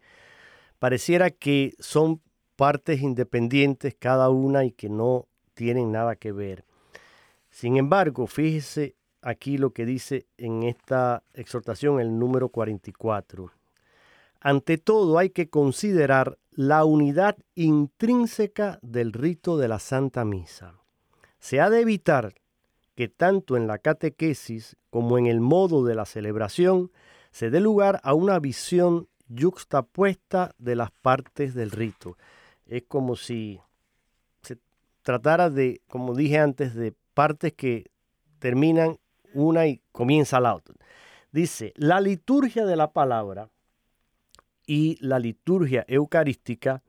pareciera 0.79 1.29
que 1.29 1.73
son 1.79 2.21
partes 2.55 3.01
independientes 3.01 3.95
cada 3.97 4.29
una 4.29 4.65
y 4.65 4.71
que 4.71 4.89
no 4.89 5.27
tienen 5.53 5.91
nada 5.91 6.15
que 6.15 6.31
ver. 6.31 6.65
Sin 7.49 7.77
embargo, 7.77 8.27
fíjese 8.27 8.95
aquí 9.21 9.57
lo 9.57 9.71
que 9.71 9.85
dice 9.85 10.25
en 10.37 10.63
esta 10.63 11.23
exhortación 11.33 11.99
el 11.99 12.17
número 12.17 12.49
44. 12.49 13.51
ante 14.43 14.79
todo 14.79 15.19
hay 15.19 15.29
que 15.29 15.49
considerar 15.49 16.39
la 16.49 16.83
unidad 16.83 17.37
intrínseca 17.53 18.79
del 18.81 19.13
rito 19.13 19.57
de 19.57 19.67
la 19.67 19.77
Santa 19.77 20.25
Misa. 20.25 20.80
Se 21.41 21.59
ha 21.59 21.69
de 21.69 21.81
evitar 21.81 22.35
que 22.95 23.09
tanto 23.09 23.57
en 23.57 23.67
la 23.67 23.79
catequesis 23.79 24.77
como 24.91 25.17
en 25.17 25.25
el 25.25 25.41
modo 25.41 25.83
de 25.83 25.95
la 25.95 26.05
celebración 26.05 26.91
se 27.31 27.49
dé 27.49 27.59
lugar 27.59 27.99
a 28.03 28.13
una 28.13 28.39
visión 28.39 29.07
yuxtapuesta 29.27 30.53
de 30.59 30.75
las 30.75 30.91
partes 30.91 31.55
del 31.55 31.71
rito. 31.71 32.15
Es 32.67 32.83
como 32.87 33.15
si 33.15 33.59
se 34.43 34.59
tratara 35.01 35.49
de, 35.49 35.81
como 35.87 36.13
dije 36.13 36.37
antes, 36.37 36.75
de 36.75 36.93
partes 37.15 37.53
que 37.53 37.89
terminan 38.37 38.99
una 39.33 39.65
y 39.65 39.81
comienza 39.91 40.39
la 40.39 40.53
otra. 40.53 40.75
Dice, 41.31 41.73
la 41.75 42.01
liturgia 42.01 42.65
de 42.65 42.75
la 42.75 42.91
palabra 42.91 43.49
y 44.67 44.97
la 45.01 45.17
liturgia 45.17 45.85
eucarística, 45.87 46.83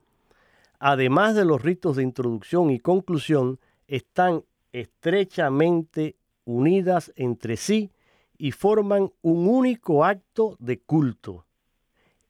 además 0.77 1.33
de 1.33 1.45
los 1.45 1.61
ritos 1.61 1.95
de 1.95 2.03
introducción 2.03 2.69
y 2.69 2.79
conclusión, 2.79 3.59
están 3.87 4.43
estrechamente 4.71 6.15
unidas 6.45 7.11
entre 7.15 7.57
sí 7.57 7.91
y 8.37 8.51
forman 8.51 9.11
un 9.21 9.47
único 9.47 10.03
acto 10.03 10.57
de 10.59 10.79
culto. 10.79 11.45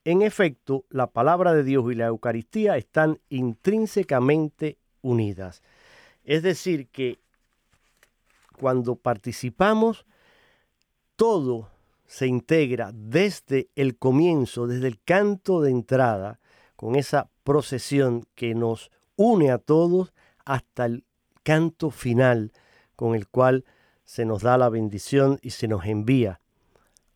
En 0.06 0.22
efecto, 0.22 0.86
la 0.90 1.08
palabra 1.08 1.54
de 1.54 1.64
Dios 1.64 1.92
y 1.92 1.96
la 1.96 2.08
Eucaristía 2.08 2.78
están 2.78 3.20
intrínsecamente 3.30 4.78
unidas. 5.02 5.62
Es 6.26 6.44
decir, 6.44 6.88
que 6.88 7.20
cuando 8.60 8.96
participamos, 8.96 10.06
todo 11.16 11.70
se 12.06 12.28
integra 12.28 12.92
desde 12.94 13.70
el 13.76 13.98
comienzo, 13.98 14.68
desde 14.68 14.88
el 14.88 15.02
canto 15.02 15.62
de 15.62 15.72
entrada, 15.72 16.40
con 16.76 16.96
esa 16.96 17.30
procesión 17.44 18.26
que 18.36 18.56
nos 18.56 18.92
une 19.16 19.52
a 19.52 19.58
todos 19.58 20.14
hasta 20.46 20.86
el 20.86 21.06
canto 21.44 21.92
final 21.92 22.52
con 22.96 23.16
el 23.16 23.28
cual 23.28 23.66
se 24.04 24.26
nos 24.26 24.42
da 24.42 24.58
la 24.58 24.70
bendición 24.70 25.40
y 25.42 25.52
se 25.52 25.68
nos 25.68 25.86
envía 25.86 26.40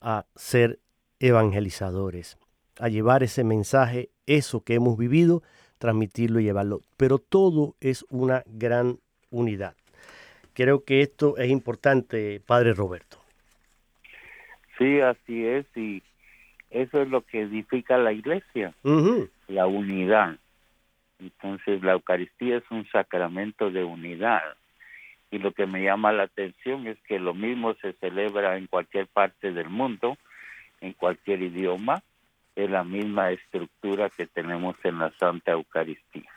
a 0.01 0.25
ser 0.35 0.79
evangelizadores, 1.19 2.37
a 2.79 2.89
llevar 2.89 3.23
ese 3.23 3.43
mensaje, 3.43 4.09
eso 4.25 4.61
que 4.61 4.75
hemos 4.75 4.97
vivido, 4.97 5.43
transmitirlo 5.79 6.39
y 6.39 6.43
llevarlo. 6.43 6.81
Pero 6.97 7.19
todo 7.19 7.75
es 7.79 8.05
una 8.09 8.43
gran 8.45 8.99
unidad. 9.29 9.75
Creo 10.53 10.83
que 10.83 11.01
esto 11.01 11.37
es 11.37 11.49
importante, 11.49 12.41
Padre 12.45 12.73
Roberto. 12.73 13.17
Sí, 14.77 14.99
así 14.99 15.45
es, 15.45 15.65
y 15.75 16.03
eso 16.69 17.01
es 17.01 17.09
lo 17.09 17.21
que 17.21 17.41
edifica 17.41 17.97
la 17.97 18.11
iglesia, 18.11 18.73
la 19.47 19.67
unidad. 19.67 20.37
Entonces 21.19 21.81
la 21.81 21.93
Eucaristía 21.93 22.57
es 22.57 22.63
un 22.69 22.87
sacramento 22.89 23.69
de 23.71 23.83
unidad. 23.83 24.41
Y 25.31 25.39
lo 25.39 25.51
que 25.51 25.65
me 25.65 25.83
llama 25.83 26.13
la 26.13 26.23
atención 26.23 26.87
es 26.87 26.97
que 27.07 27.19
lo 27.19 27.33
mismo 27.33 27.73
se 27.75 27.93
celebra 27.93 28.57
en 28.57 28.67
cualquier 28.67 29.07
parte 29.07 29.51
del 29.51 29.69
mundo, 29.69 30.17
en 30.79 30.93
cualquier 30.93 31.41
idioma, 31.41 32.03
es 32.55 32.69
la 32.69 32.83
misma 32.83 33.31
estructura 33.31 34.09
que 34.09 34.25
tenemos 34.25 34.75
en 34.83 34.99
la 34.99 35.11
Santa 35.19 35.51
Eucaristía. 35.51 36.29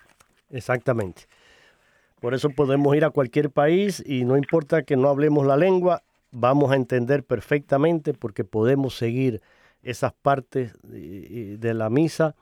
Exactamente. 0.51 1.23
Por 2.21 2.35
eso 2.35 2.51
podemos 2.51 2.95
ir 2.97 3.05
a 3.05 3.11
cualquier 3.11 3.51
país 3.51 4.03
y 4.05 4.25
no 4.25 4.37
importa 4.37 4.83
que 4.83 4.97
no 4.97 5.09
hablemos 5.09 5.47
la 5.47 5.57
lengua, 5.57 6.03
vamos 6.31 6.73
a 6.73 6.77
entender 6.77 7.25
perfectamente 7.25 8.13
porque 8.13 8.45
podemos 8.45 8.95
seguir 8.95 9.41
esas 9.83 10.13
partes 10.13 10.77
de 10.83 11.75
la 11.75 11.89
misa, 11.89 12.35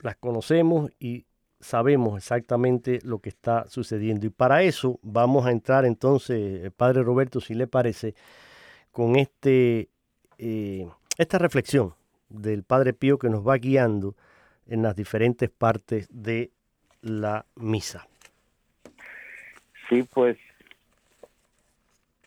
las 0.00 0.16
conocemos 0.16 0.90
y 0.98 1.26
sabemos 1.60 2.16
exactamente 2.16 3.00
lo 3.02 3.18
que 3.18 3.28
está 3.28 3.68
sucediendo. 3.68 4.26
Y 4.26 4.30
para 4.30 4.62
eso 4.62 4.98
vamos 5.02 5.46
a 5.46 5.50
entrar 5.50 5.84
entonces, 5.84 6.70
Padre 6.72 7.02
Roberto, 7.02 7.40
si 7.40 7.54
le 7.54 7.66
parece, 7.66 8.14
con 8.92 9.16
este, 9.16 9.88
eh, 10.38 10.88
esta 11.16 11.38
reflexión 11.38 11.94
del 12.28 12.62
Padre 12.62 12.92
Pío 12.92 13.18
que 13.18 13.30
nos 13.30 13.46
va 13.46 13.56
guiando 13.56 14.14
en 14.66 14.82
las 14.82 14.94
diferentes 14.94 15.50
partes 15.50 16.08
de 16.10 16.50
la 17.00 17.46
misa. 17.56 18.06
Sí, 19.88 20.02
pues 20.02 20.36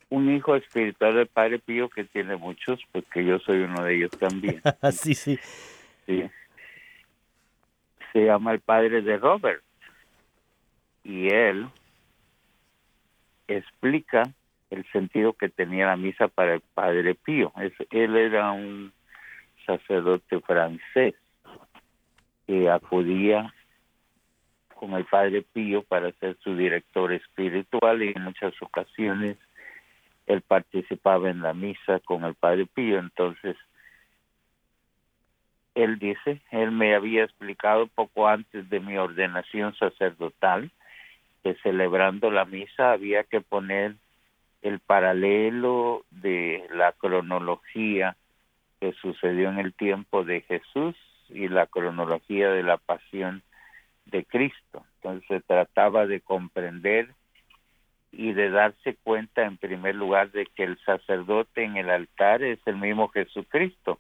un 0.10 0.30
hijo 0.30 0.56
espiritual 0.56 1.15
del 1.15 1.28
Padre 1.28 1.60
Pío 1.60 1.88
que 1.89 2.04
tiene 2.04 2.36
muchos, 2.36 2.82
porque 2.91 3.24
yo 3.24 3.39
soy 3.39 3.60
uno 3.60 3.84
de 3.84 3.96
ellos 3.96 4.12
también. 4.12 4.62
sí, 4.91 5.13
sí. 5.13 5.39
Sí 6.06 6.24
se 8.12 8.26
llama 8.26 8.54
el 8.54 8.60
padre 8.60 9.02
de 9.02 9.17
Robert 9.17 9.63
y 11.04 11.30
él 11.30 11.67
explica 13.47 14.24
el 14.69 14.89
sentido 14.91 15.34
que 15.34 15.50
tenía 15.50 15.88
la 15.88 15.97
misa 15.97 16.28
para 16.28 16.54
el 16.56 16.62
padre 16.74 17.15
Pío. 17.15 17.52
él 17.89 18.15
era 18.15 18.52
un 18.52 18.93
sacerdote 19.65 20.39
francés 20.41 21.15
que 22.47 22.69
acudía 22.69 23.54
con 24.76 24.93
el 24.93 25.06
padre 25.06 25.43
Pío 25.54 25.84
para 25.84 26.12
ser 26.13 26.38
su 26.43 26.56
director 26.56 27.12
espiritual 27.12 28.02
y 28.02 28.13
en 28.15 28.24
muchas 28.24 28.54
ocasiones 28.62 29.38
él 30.26 30.41
participaba 30.41 31.30
en 31.30 31.41
la 31.41 31.54
misa 31.54 32.00
con 32.00 32.24
el 32.24 32.36
padre 32.36 32.65
Pío. 32.65 33.00
Entonces 33.00 33.58
él 35.76 36.00
dice, 36.00 36.42
él 36.52 36.72
me 36.72 36.96
había 36.96 37.24
explicado 37.24 37.88
poco 37.88 38.28
antes 38.28 38.70
de 38.70 38.80
mi 38.80 38.98
ordenación 38.98 39.76
sacerdotal 39.76 40.72
que 41.44 41.56
celebrando 41.64 42.30
la 42.30 42.46
misa 42.46 42.92
había 42.92 43.24
que 43.24 43.42
poner 43.42 43.96
el 44.62 44.80
paralelo 44.80 46.04
de 46.12 46.68
la 46.72 46.92
cronología 46.92 48.16
que 48.80 48.94
sucedió 48.94 49.50
en 49.50 49.60
el 49.60 49.74
tiempo 49.74 50.24
de 50.24 50.42
Jesús 50.42 50.96
y 51.30 51.48
la 51.48 51.66
cronología 51.68 52.52
de 52.52 52.64
la 52.64 52.78
pasión 52.78 53.42
de 54.06 54.26
Cristo. 54.26 54.86
Entonces 54.98 55.28
se 55.28 55.42
trataba 55.42 56.06
de 56.06 56.20
comprender 56.22 57.10
y 58.12 58.34
de 58.34 58.50
darse 58.50 58.98
cuenta 59.04 59.46
en 59.46 59.58
primer 59.58 59.96
lugar 59.96 60.32
de 60.32 60.46
que 60.46 60.64
el 60.64 60.78
sacerdote 60.80 61.64
en 61.64 61.78
el 61.78 61.90
altar 61.90 62.44
es 62.44 62.60
el 62.66 62.76
mismo 62.76 63.08
Jesucristo 63.08 64.00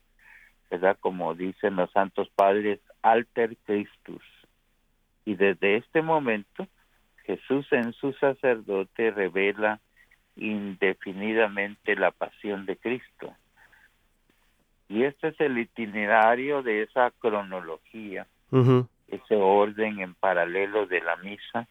¿verdad? 0.71 0.97
Como 1.01 1.35
dicen 1.35 1.75
los 1.75 1.91
santos 1.91 2.29
padres, 2.33 2.79
alter 3.01 3.57
Christus. 3.65 4.23
Y 5.25 5.35
desde 5.35 5.75
este 5.75 6.01
momento, 6.01 6.65
Jesús 7.25 7.67
en 7.71 7.91
su 7.93 8.13
sacerdote 8.13 9.11
revela 9.11 9.81
indefinidamente 10.37 11.95
la 11.95 12.11
pasión 12.11 12.65
de 12.65 12.77
Cristo. 12.77 13.35
Y 14.87 15.03
este 15.03 15.27
es 15.29 15.39
el 15.41 15.57
itinerario 15.57 16.63
de 16.63 16.83
esa 16.83 17.11
cronología, 17.19 18.25
ese 19.07 19.35
orden 19.35 19.99
en 19.99 20.15
paralelo 20.15 20.85
de 20.85 21.01
la 21.01 21.17
misa 21.17 21.67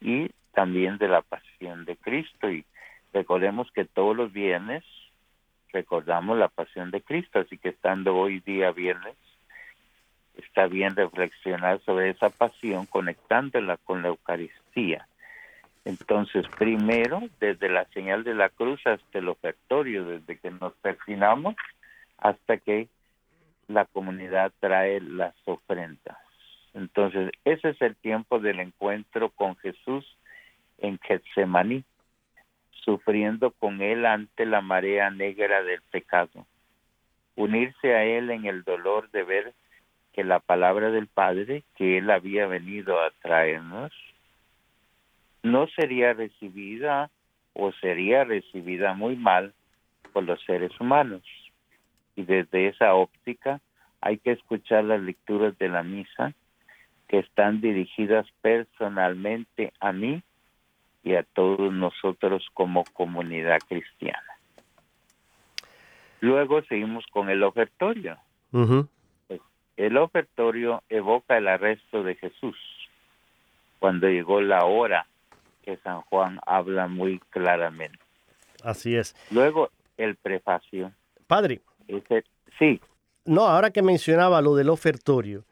y 0.00 0.30
también 0.52 0.96
de 0.98 1.08
la 1.08 1.20
pasión 1.20 1.84
de 1.84 1.96
Cristo. 1.96 2.50
Y 2.50 2.64
recordemos 3.12 3.70
que 3.72 3.84
todos 3.84 4.16
los 4.16 4.32
viernes 4.32 4.84
recordamos 5.76 6.38
la 6.38 6.48
pasión 6.48 6.90
de 6.90 7.02
Cristo, 7.02 7.38
así 7.38 7.58
que 7.58 7.68
estando 7.68 8.16
hoy 8.16 8.40
día 8.40 8.70
viernes, 8.72 9.14
está 10.36 10.68
bien 10.68 10.96
reflexionar 10.96 11.80
sobre 11.82 12.08
esa 12.08 12.30
pasión 12.30 12.86
conectándola 12.86 13.76
con 13.76 14.00
la 14.00 14.08
Eucaristía. 14.08 15.06
Entonces, 15.84 16.46
primero, 16.58 17.20
desde 17.40 17.68
la 17.68 17.84
señal 17.92 18.24
de 18.24 18.34
la 18.34 18.48
cruz 18.48 18.80
hasta 18.86 19.18
el 19.18 19.28
ofertorio, 19.28 20.04
desde 20.04 20.38
que 20.38 20.50
nos 20.50 20.72
persinamos 20.76 21.54
hasta 22.16 22.56
que 22.56 22.88
la 23.68 23.84
comunidad 23.84 24.50
trae 24.58 25.02
las 25.02 25.34
ofrendas. 25.44 26.16
Entonces, 26.72 27.32
ese 27.44 27.68
es 27.68 27.82
el 27.82 27.96
tiempo 27.96 28.38
del 28.38 28.60
encuentro 28.60 29.28
con 29.28 29.56
Jesús 29.56 30.04
en 30.78 30.98
Getsemaní 31.00 31.84
sufriendo 32.86 33.50
con 33.50 33.82
él 33.82 34.06
ante 34.06 34.46
la 34.46 34.62
marea 34.62 35.10
negra 35.10 35.62
del 35.64 35.82
pecado. 35.90 36.46
Unirse 37.34 37.94
a 37.94 38.04
él 38.04 38.30
en 38.30 38.46
el 38.46 38.62
dolor 38.62 39.10
de 39.10 39.24
ver 39.24 39.54
que 40.12 40.22
la 40.22 40.38
palabra 40.38 40.90
del 40.90 41.08
Padre 41.08 41.64
que 41.76 41.98
él 41.98 42.10
había 42.10 42.46
venido 42.46 42.98
a 43.02 43.10
traernos 43.20 43.92
no 45.42 45.66
sería 45.66 46.14
recibida 46.14 47.10
o 47.52 47.72
sería 47.72 48.24
recibida 48.24 48.94
muy 48.94 49.16
mal 49.16 49.52
por 50.12 50.22
los 50.22 50.42
seres 50.44 50.72
humanos. 50.80 51.22
Y 52.14 52.22
desde 52.22 52.68
esa 52.68 52.94
óptica 52.94 53.60
hay 54.00 54.18
que 54.18 54.30
escuchar 54.30 54.84
las 54.84 55.00
lecturas 55.00 55.58
de 55.58 55.68
la 55.68 55.82
misa 55.82 56.32
que 57.08 57.18
están 57.18 57.60
dirigidas 57.60 58.26
personalmente 58.42 59.72
a 59.80 59.92
mí 59.92 60.22
y 61.06 61.14
a 61.14 61.22
todos 61.22 61.72
nosotros 61.72 62.44
como 62.52 62.82
comunidad 62.92 63.60
cristiana. 63.68 64.26
Luego 66.20 66.62
seguimos 66.62 67.06
con 67.12 67.30
el 67.30 67.44
ofertorio. 67.44 68.18
El 69.76 69.96
ofertorio 69.98 70.82
evoca 70.88 71.38
el 71.38 71.46
arresto 71.46 72.02
de 72.02 72.16
Jesús 72.16 72.56
cuando 73.78 74.08
llegó 74.08 74.40
la 74.40 74.64
hora 74.64 75.06
que 75.62 75.76
San 75.76 76.00
Juan 76.00 76.40
habla 76.44 76.88
muy 76.88 77.20
claramente. 77.30 78.00
Así 78.64 78.96
es. 78.96 79.14
Luego 79.30 79.70
el 79.96 80.16
prefacio. 80.16 80.90
Padre. 81.28 81.60
sí. 82.58 82.80
No, 83.24 83.46
ahora 83.46 83.70
que 83.70 83.82
mencionaba 83.82 84.42
lo 84.42 84.56
del 84.56 84.70
ofertorio 84.70 85.44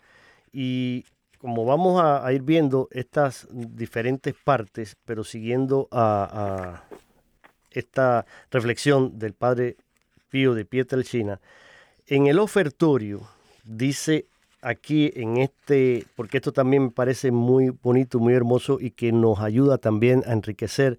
y 0.53 1.05
como 1.45 1.67
vamos 1.67 2.01
a, 2.03 2.33
ir 2.33 2.41
viendo 2.41 2.89
estas 2.91 3.47
diferentes 3.51 4.33
partes, 4.33 4.97
pero 5.05 5.25
siguiendo 5.25 5.89
a, 5.91 6.85
esta 7.71 8.25
reflexión 8.51 9.19
del 9.19 9.35
padre 9.35 9.77
Pío 10.31 10.55
de 10.55 10.65
Pietrelcina, 10.65 11.43
en 12.07 12.29
el 12.29 12.39
ofertorio 12.39 13.29
dice 13.63 14.25
aquí 14.63 15.13
en 15.17 15.37
este, 15.37 16.07
porque 16.17 16.39
esto 16.39 16.51
también 16.51 16.85
me 16.85 16.91
parece 16.93 17.31
muy 17.31 17.69
bonito, 17.69 18.19
muy 18.21 18.33
hermoso 18.33 18.79
y 18.81 18.93
que 18.93 19.13
nos 19.13 19.39
ayuda 19.41 19.77
también 19.77 20.23
a 20.27 20.33
enriquecer 20.33 20.99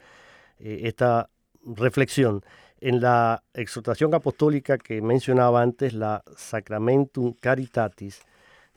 eh, 0.60 0.82
esta 0.84 1.28
reflexión. 1.66 2.46
En 2.82 3.02
la 3.02 3.42
exhortación 3.56 4.14
apostólica 4.14 4.78
que 4.78 5.02
mencionaba 5.02 5.64
antes, 5.64 5.94
la 5.94 6.22
Sacramentum 6.38 7.34
Caritatis, 7.34 8.22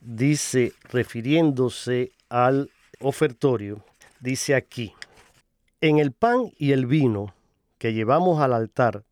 dice, 0.01 0.73
refiriéndose 0.91 2.13
al 2.29 2.71
ofertorio, 3.01 3.85
dice 4.21 4.55
aquí, 4.55 4.95
en 5.81 5.99
el 5.99 6.13
pan 6.13 6.53
y 6.57 6.73
el 6.73 6.87
vino 6.87 7.35
que 7.79 7.93
llevamos 7.93 8.41
al 8.41 8.53
altar, 8.53 9.05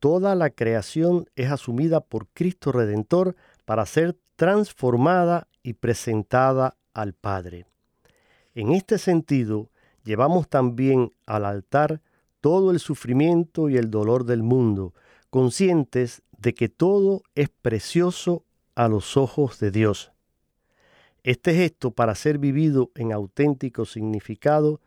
toda 0.00 0.34
la 0.34 0.50
creación 0.50 1.28
es 1.36 1.50
asumida 1.50 2.00
por 2.00 2.26
Cristo 2.28 2.72
Redentor 2.72 3.36
para 3.64 3.86
ser 3.86 4.16
transformada 4.36 5.48
y 5.62 5.74
presentada 5.74 6.76
al 6.92 7.12
Padre. 7.12 7.66
En 8.54 8.72
este 8.72 8.98
sentido, 8.98 9.70
llevamos 10.04 10.48
también 10.48 11.12
al 11.26 11.44
altar 11.44 12.00
todo 12.40 12.70
el 12.70 12.80
sufrimiento 12.80 13.68
y 13.68 13.76
el 13.76 13.90
dolor 13.90 14.24
del 14.24 14.42
mundo, 14.42 14.94
conscientes 15.30 16.22
de 16.38 16.54
que 16.54 16.68
todo 16.68 17.22
es 17.34 17.48
precioso 17.48 18.44
a 18.76 18.86
los 18.86 19.16
ojos 19.16 19.58
de 19.58 19.72
Dios. 19.72 20.12
Este 21.24 21.54
gesto, 21.54 21.90
para 21.90 22.14
ser 22.14 22.38
vivido 22.38 22.92
en 22.94 23.12
auténtico 23.12 23.84
significado, 23.84 24.80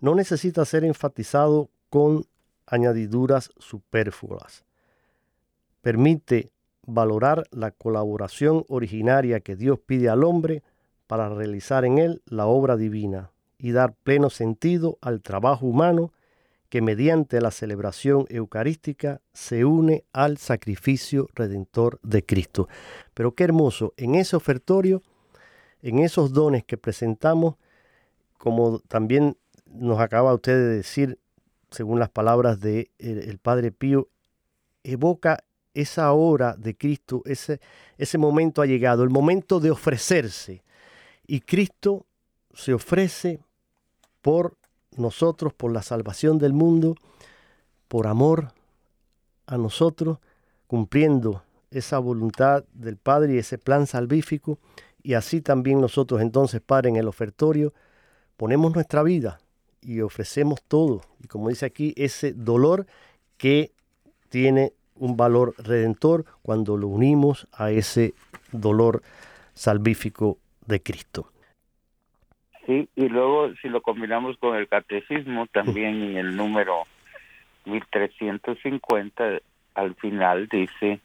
no 0.00 0.14
necesita 0.14 0.66
ser 0.66 0.84
enfatizado 0.84 1.70
con 1.88 2.26
añadiduras 2.66 3.50
superfluas. 3.58 4.64
Permite 5.80 6.50
valorar 6.86 7.44
la 7.50 7.70
colaboración 7.70 8.64
originaria 8.68 9.40
que 9.40 9.56
Dios 9.56 9.78
pide 9.78 10.08
al 10.08 10.24
hombre 10.24 10.62
para 11.06 11.28
realizar 11.28 11.84
en 11.84 11.98
él 11.98 12.22
la 12.26 12.46
obra 12.46 12.76
divina 12.76 13.30
y 13.56 13.72
dar 13.72 13.94
pleno 13.94 14.30
sentido 14.30 14.98
al 15.00 15.22
trabajo 15.22 15.66
humano 15.66 16.12
que 16.72 16.80
mediante 16.80 17.42
la 17.42 17.50
celebración 17.50 18.24
eucarística 18.30 19.20
se 19.34 19.66
une 19.66 20.04
al 20.14 20.38
sacrificio 20.38 21.28
redentor 21.34 22.00
de 22.02 22.24
Cristo. 22.24 22.66
Pero 23.12 23.34
qué 23.34 23.44
hermoso, 23.44 23.92
en 23.98 24.14
ese 24.14 24.36
ofertorio, 24.36 25.02
en 25.82 25.98
esos 25.98 26.32
dones 26.32 26.64
que 26.64 26.78
presentamos, 26.78 27.56
como 28.38 28.78
también 28.88 29.36
nos 29.66 30.00
acaba 30.00 30.32
usted 30.32 30.54
de 30.54 30.76
decir, 30.76 31.18
según 31.70 31.98
las 31.98 32.08
palabras 32.08 32.58
del 32.58 32.90
de 32.96 33.20
el 33.28 33.36
Padre 33.36 33.70
Pío, 33.70 34.08
evoca 34.82 35.44
esa 35.74 36.10
hora 36.14 36.56
de 36.56 36.74
Cristo, 36.74 37.20
ese, 37.26 37.60
ese 37.98 38.16
momento 38.16 38.62
ha 38.62 38.66
llegado, 38.66 39.02
el 39.02 39.10
momento 39.10 39.60
de 39.60 39.70
ofrecerse. 39.70 40.62
Y 41.26 41.40
Cristo 41.40 42.06
se 42.54 42.72
ofrece 42.72 43.40
por 44.22 44.56
nosotros, 44.96 45.52
por 45.52 45.72
la 45.72 45.82
salvación 45.82 46.38
del 46.38 46.52
mundo, 46.52 46.96
por 47.88 48.06
amor 48.06 48.52
a 49.46 49.58
nosotros, 49.58 50.18
cumpliendo 50.66 51.42
esa 51.70 51.98
voluntad 51.98 52.64
del 52.72 52.96
Padre 52.96 53.34
y 53.34 53.38
ese 53.38 53.58
plan 53.58 53.86
salvífico. 53.86 54.58
Y 55.02 55.14
así 55.14 55.40
también 55.40 55.80
nosotros 55.80 56.20
entonces, 56.20 56.60
Padre, 56.60 56.90
en 56.90 56.96
el 56.96 57.08
ofertorio, 57.08 57.72
ponemos 58.36 58.74
nuestra 58.74 59.02
vida 59.02 59.40
y 59.80 60.00
ofrecemos 60.00 60.62
todo. 60.62 61.02
Y 61.20 61.26
como 61.26 61.48
dice 61.48 61.66
aquí, 61.66 61.92
ese 61.96 62.32
dolor 62.32 62.86
que 63.36 63.72
tiene 64.28 64.72
un 64.94 65.16
valor 65.16 65.54
redentor 65.58 66.24
cuando 66.42 66.76
lo 66.76 66.88
unimos 66.88 67.48
a 67.52 67.70
ese 67.70 68.14
dolor 68.52 69.02
salvífico 69.54 70.38
de 70.66 70.82
Cristo. 70.82 71.32
Sí, 72.66 72.88
y 72.94 73.08
luego 73.08 73.52
si 73.60 73.68
lo 73.68 73.80
combinamos 73.80 74.36
con 74.38 74.56
el 74.56 74.68
catecismo, 74.68 75.46
también 75.46 76.02
en 76.02 76.16
el 76.16 76.36
número 76.36 76.82
1350, 77.64 79.40
al 79.74 79.94
final 79.96 80.48
dice 80.48 81.00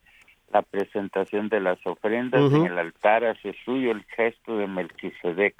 la 0.51 0.61
presentación 0.61 1.49
de 1.49 1.59
las 1.59 1.85
ofrendas 1.85 2.51
en 2.53 2.65
el 2.65 2.77
altar 2.77 3.25
hace 3.25 3.53
suyo 3.65 3.91
el 3.91 4.03
gesto 4.03 4.57
de 4.57 4.67
Melquisedec 4.67 5.55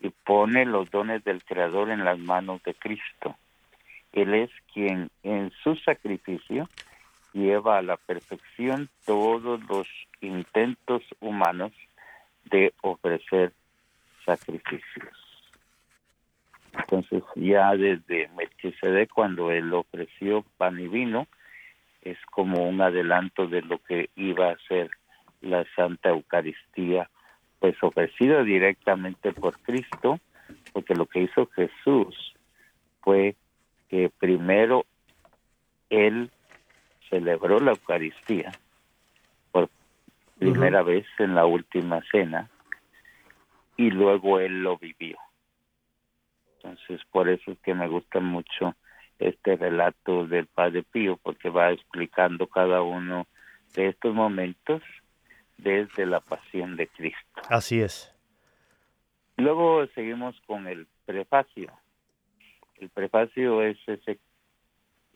y 0.00 0.10
pone 0.10 0.64
los 0.66 0.90
dones 0.90 1.24
del 1.24 1.42
Creador 1.44 1.90
en 1.90 2.04
las 2.04 2.18
manos 2.18 2.62
de 2.64 2.74
Cristo. 2.74 3.36
Él 4.12 4.34
es 4.34 4.50
quien 4.72 5.10
en 5.22 5.52
su 5.62 5.74
sacrificio 5.76 6.68
lleva 7.32 7.78
a 7.78 7.82
la 7.82 7.96
perfección 7.96 8.88
todos 9.04 9.60
los 9.68 9.86
intentos 10.20 11.02
humanos 11.20 11.72
de 12.44 12.72
ofrecer 12.82 13.52
sacrificios. 14.28 15.16
Entonces 16.74 17.22
ya 17.34 17.74
desde 17.74 18.28
Melchizedek 18.36 19.10
cuando 19.10 19.50
él 19.50 19.72
ofreció 19.72 20.44
pan 20.58 20.78
y 20.78 20.86
vino 20.86 21.26
es 22.02 22.18
como 22.30 22.68
un 22.68 22.80
adelanto 22.80 23.46
de 23.46 23.62
lo 23.62 23.78
que 23.78 24.10
iba 24.16 24.50
a 24.50 24.58
ser 24.68 24.90
la 25.40 25.64
Santa 25.74 26.10
Eucaristía, 26.10 27.10
pues 27.58 27.74
ofrecida 27.82 28.42
directamente 28.42 29.32
por 29.32 29.58
Cristo, 29.60 30.20
porque 30.72 30.94
lo 30.94 31.06
que 31.06 31.22
hizo 31.22 31.46
Jesús 31.46 32.34
fue 33.00 33.34
que 33.88 34.10
primero 34.18 34.84
él 35.90 36.30
celebró 37.08 37.58
la 37.60 37.72
Eucaristía 37.72 38.52
por 39.50 39.68
primera 40.38 40.82
vez 40.82 41.06
en 41.18 41.34
la 41.34 41.46
última 41.46 42.02
cena 42.10 42.48
y 43.78 43.90
luego 43.90 44.40
él 44.40 44.62
lo 44.62 44.76
vivió. 44.76 45.16
Entonces, 46.56 47.00
por 47.10 47.28
eso 47.28 47.52
es 47.52 47.58
que 47.60 47.72
me 47.72 47.88
gusta 47.88 48.20
mucho 48.20 48.74
este 49.18 49.56
relato 49.56 50.26
del 50.26 50.46
Padre 50.46 50.82
Pío, 50.82 51.16
porque 51.22 51.48
va 51.48 51.70
explicando 51.70 52.48
cada 52.48 52.82
uno 52.82 53.26
de 53.74 53.88
estos 53.88 54.14
momentos 54.14 54.82
desde 55.56 56.06
la 56.06 56.20
pasión 56.20 56.76
de 56.76 56.88
Cristo. 56.88 57.42
Así 57.48 57.80
es. 57.80 58.12
Luego 59.36 59.86
seguimos 59.94 60.38
con 60.46 60.66
el 60.66 60.88
prefacio. 61.06 61.72
El 62.80 62.88
prefacio 62.90 63.62
es 63.62 63.78
ese 63.86 64.18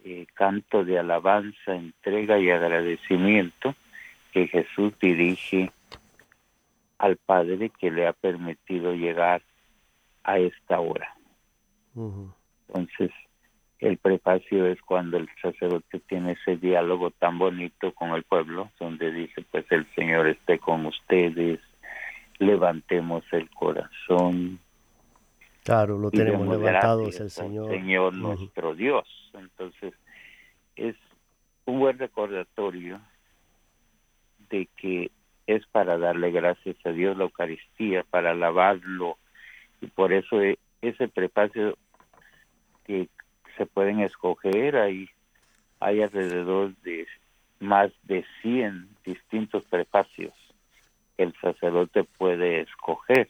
eh, 0.05 0.27
canto 0.35 0.85
de 0.85 1.01
alabanza, 1.01 1.75
entrega 1.75 2.39
y 2.39 2.51
agradecimiento 2.51 3.75
que 4.33 4.47
Jesús 4.47 4.97
dirige 5.01 5.73
al 7.03 7.17
Padre 7.17 7.71
que 7.81 7.91
le 7.91 8.07
ha 8.07 8.13
permitido 8.13 8.95
llegar 8.95 9.43
a 10.23 10.39
esta 10.39 10.79
hora. 10.79 11.13
Entonces, 12.69 13.11
el 13.81 13.99
prefacio 13.99 14.67
es 14.67 14.81
cuando 14.83 15.17
el 15.17 15.29
sacerdote 15.43 15.99
tiene 15.99 16.33
ese 16.33 16.57
diálogo 16.57 17.11
tan 17.11 17.41
bonito 17.41 17.93
con 17.93 18.11
el 18.11 18.23
pueblo, 18.23 18.71
donde 18.79 19.11
dice, 19.11 19.45
pues 19.51 19.67
el 19.71 19.85
Señor 19.97 20.29
esté 20.29 20.61
con 20.61 20.87
ustedes, 20.87 21.59
levantemos 22.39 23.25
el 23.33 23.51
corazón, 23.51 24.61
Claro, 25.65 25.97
lo 25.97 26.11
tenemos 26.11 26.49
levantado, 26.49 27.07
el 27.07 27.31
Señor. 27.31 27.71
Señor 27.71 28.15
nuestro 28.17 28.75
Dios. 28.75 29.07
Entonces, 29.33 29.95
es 30.75 30.97
un 31.67 31.79
buen 31.79 31.99
recordatorio 31.99 33.01
de 34.51 34.69
que 34.77 35.13
es 35.47 35.67
para 35.67 35.99
darle 35.99 36.31
gracias 36.31 36.77
a 36.85 36.91
Dios 36.91 37.17
la 37.17 37.25
Eucaristía, 37.25 38.05
para 38.09 38.31
alabarlo, 38.31 39.19
y 39.81 39.87
por 39.89 40.13
eso 40.13 40.41
e, 40.41 40.59
ese 40.81 41.09
prefacio 41.09 41.77
que 42.85 43.09
se 43.57 43.67
pueden 43.67 44.01
escoger, 44.01 44.77
hay, 44.77 45.09
hay 45.81 46.03
alrededor 46.03 46.75
de 46.83 47.07
más 47.61 47.93
de 48.05 48.25
100 48.43 48.89
distintos 49.05 49.65
prefacios 49.67 50.35
que 51.17 51.25
el 51.25 51.35
sacerdote 51.41 52.05
puede 52.05 52.61
escoger 52.61 53.29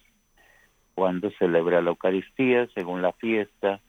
cuando 0.94 1.30
celebra 1.32 1.80
la 1.80 1.90
Eucaristía, 1.90 2.66
según 2.74 3.02
la 3.02 3.12
fiesta, 3.12 3.80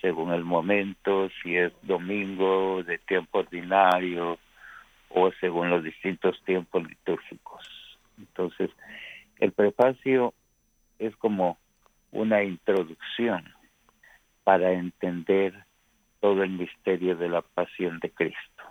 según 0.00 0.32
el 0.32 0.44
momento, 0.44 1.28
si 1.42 1.56
es 1.56 1.72
domingo 1.82 2.82
de 2.82 2.98
tiempo 2.98 3.38
ordinario 3.40 4.38
o 5.10 5.30
según 5.40 5.70
los 5.70 5.82
distintos 5.82 6.40
tiempos 6.44 6.86
litúrgicos. 6.86 7.98
Entonces, 8.18 8.70
el 9.38 9.52
prefacio 9.52 10.34
es 10.98 11.14
como 11.16 11.58
una 12.12 12.42
introducción 12.42 13.44
para 14.44 14.72
entender 14.72 15.64
todo 16.20 16.42
el 16.42 16.50
misterio 16.50 17.16
de 17.16 17.28
la 17.28 17.42
pasión 17.42 17.98
de 18.00 18.10
Cristo. 18.10 18.62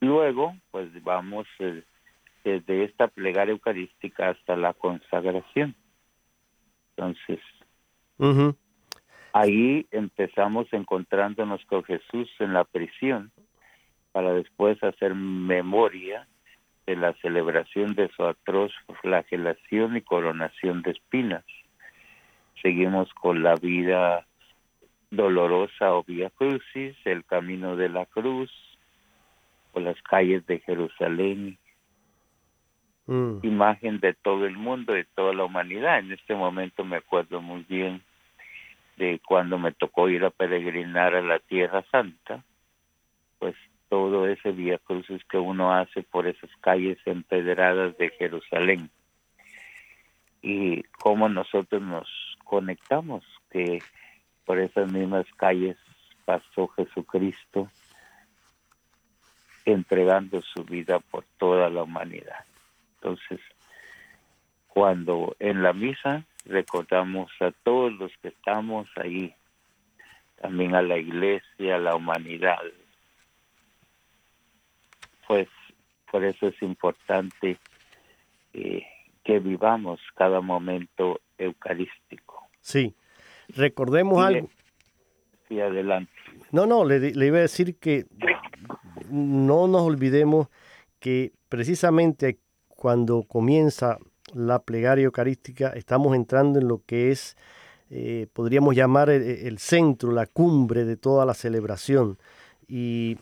Luego, 0.00 0.54
pues 0.70 0.88
vamos 1.02 1.46
eh, 1.58 1.82
desde 2.44 2.84
esta 2.84 3.08
plegaria 3.08 3.52
eucarística 3.52 4.30
hasta 4.30 4.56
la 4.56 4.74
consagración. 4.74 5.74
Entonces, 6.96 7.40
ahí 9.32 9.86
empezamos 9.90 10.66
encontrándonos 10.72 11.64
con 11.66 11.84
Jesús 11.84 12.28
en 12.38 12.52
la 12.52 12.64
prisión 12.64 13.32
para 14.18 14.34
después 14.34 14.82
hacer 14.82 15.14
memoria 15.14 16.26
de 16.88 16.96
la 16.96 17.12
celebración 17.22 17.94
de 17.94 18.08
su 18.16 18.24
atroz 18.24 18.72
flagelación 19.00 19.96
y 19.96 20.00
coronación 20.00 20.82
de 20.82 20.90
espinas. 20.90 21.44
Seguimos 22.60 23.14
con 23.14 23.44
la 23.44 23.54
vida 23.54 24.26
dolorosa 25.12 25.94
o 25.94 26.02
vía 26.02 26.30
crucis, 26.30 26.96
el 27.04 27.24
camino 27.26 27.76
de 27.76 27.90
la 27.90 28.06
cruz, 28.06 28.50
por 29.72 29.82
las 29.82 30.02
calles 30.02 30.44
de 30.48 30.58
Jerusalén, 30.58 31.56
mm. 33.06 33.38
imagen 33.44 34.00
de 34.00 34.14
todo 34.14 34.46
el 34.46 34.56
mundo, 34.56 34.94
de 34.94 35.04
toda 35.04 35.32
la 35.32 35.44
humanidad. 35.44 36.00
En 36.00 36.10
este 36.10 36.34
momento 36.34 36.84
me 36.84 36.96
acuerdo 36.96 37.40
muy 37.40 37.62
bien 37.68 38.02
de 38.96 39.20
cuando 39.24 39.60
me 39.60 39.70
tocó 39.70 40.08
ir 40.08 40.24
a 40.24 40.30
peregrinar 40.30 41.14
a 41.14 41.22
la 41.22 41.38
Tierra 41.38 41.84
Santa, 41.92 42.42
pues 43.38 43.54
todo 43.88 44.26
ese 44.26 44.52
vía 44.52 44.78
crucis 44.78 45.24
que 45.24 45.38
uno 45.38 45.72
hace 45.72 46.02
por 46.02 46.26
esas 46.26 46.50
calles 46.60 46.98
empedradas 47.06 47.96
de 47.98 48.10
Jerusalén 48.10 48.90
y 50.42 50.82
cómo 51.00 51.28
nosotros 51.28 51.82
nos 51.82 52.08
conectamos 52.44 53.24
que 53.50 53.80
por 54.44 54.58
esas 54.58 54.90
mismas 54.90 55.26
calles 55.36 55.76
pasó 56.24 56.68
Jesucristo 56.68 57.70
entregando 59.64 60.40
su 60.42 60.64
vida 60.64 60.98
por 60.98 61.24
toda 61.38 61.68
la 61.68 61.82
humanidad. 61.82 62.44
Entonces, 62.94 63.40
cuando 64.68 65.36
en 65.38 65.62
la 65.62 65.72
misa 65.72 66.24
recordamos 66.46 67.30
a 67.40 67.50
todos 67.50 67.92
los 67.92 68.10
que 68.22 68.28
estamos 68.28 68.88
ahí, 68.96 69.34
también 70.40 70.74
a 70.74 70.82
la 70.82 70.96
iglesia, 70.96 71.76
a 71.76 71.78
la 71.78 71.94
humanidad, 71.94 72.58
pues 75.28 75.46
por 76.10 76.24
eso 76.24 76.48
es 76.48 76.60
importante 76.62 77.58
eh, 78.54 78.82
que 79.22 79.38
vivamos 79.38 80.00
cada 80.16 80.40
momento 80.40 81.20
eucarístico. 81.36 82.48
Sí, 82.60 82.94
recordemos 83.50 84.24
algo. 84.24 84.48
Sí, 85.46 85.60
adelante. 85.60 86.10
No, 86.50 86.66
no, 86.66 86.84
le, 86.84 86.98
le, 86.98 87.26
iba 87.26 87.38
a 87.38 87.42
decir 87.42 87.76
que 87.78 88.06
no 89.10 89.68
nos 89.68 89.82
olvidemos 89.82 90.48
que 90.98 91.32
precisamente 91.48 92.38
cuando 92.68 93.22
comienza 93.22 93.98
la 94.34 94.60
plegaria 94.60 95.04
eucarística 95.04 95.70
estamos 95.70 96.14
entrando 96.16 96.58
en 96.58 96.68
lo 96.68 96.82
que 96.84 97.10
es, 97.10 97.36
eh, 97.90 98.26
podríamos 98.32 98.74
llamar 98.74 99.08
el, 99.10 99.58
centro, 99.58 100.12
la 100.12 100.26
cumbre 100.26 100.84
de 100.84 100.96
toda 100.96 101.24
la 101.24 101.34
celebración. 101.34 102.18
Y 102.66 103.16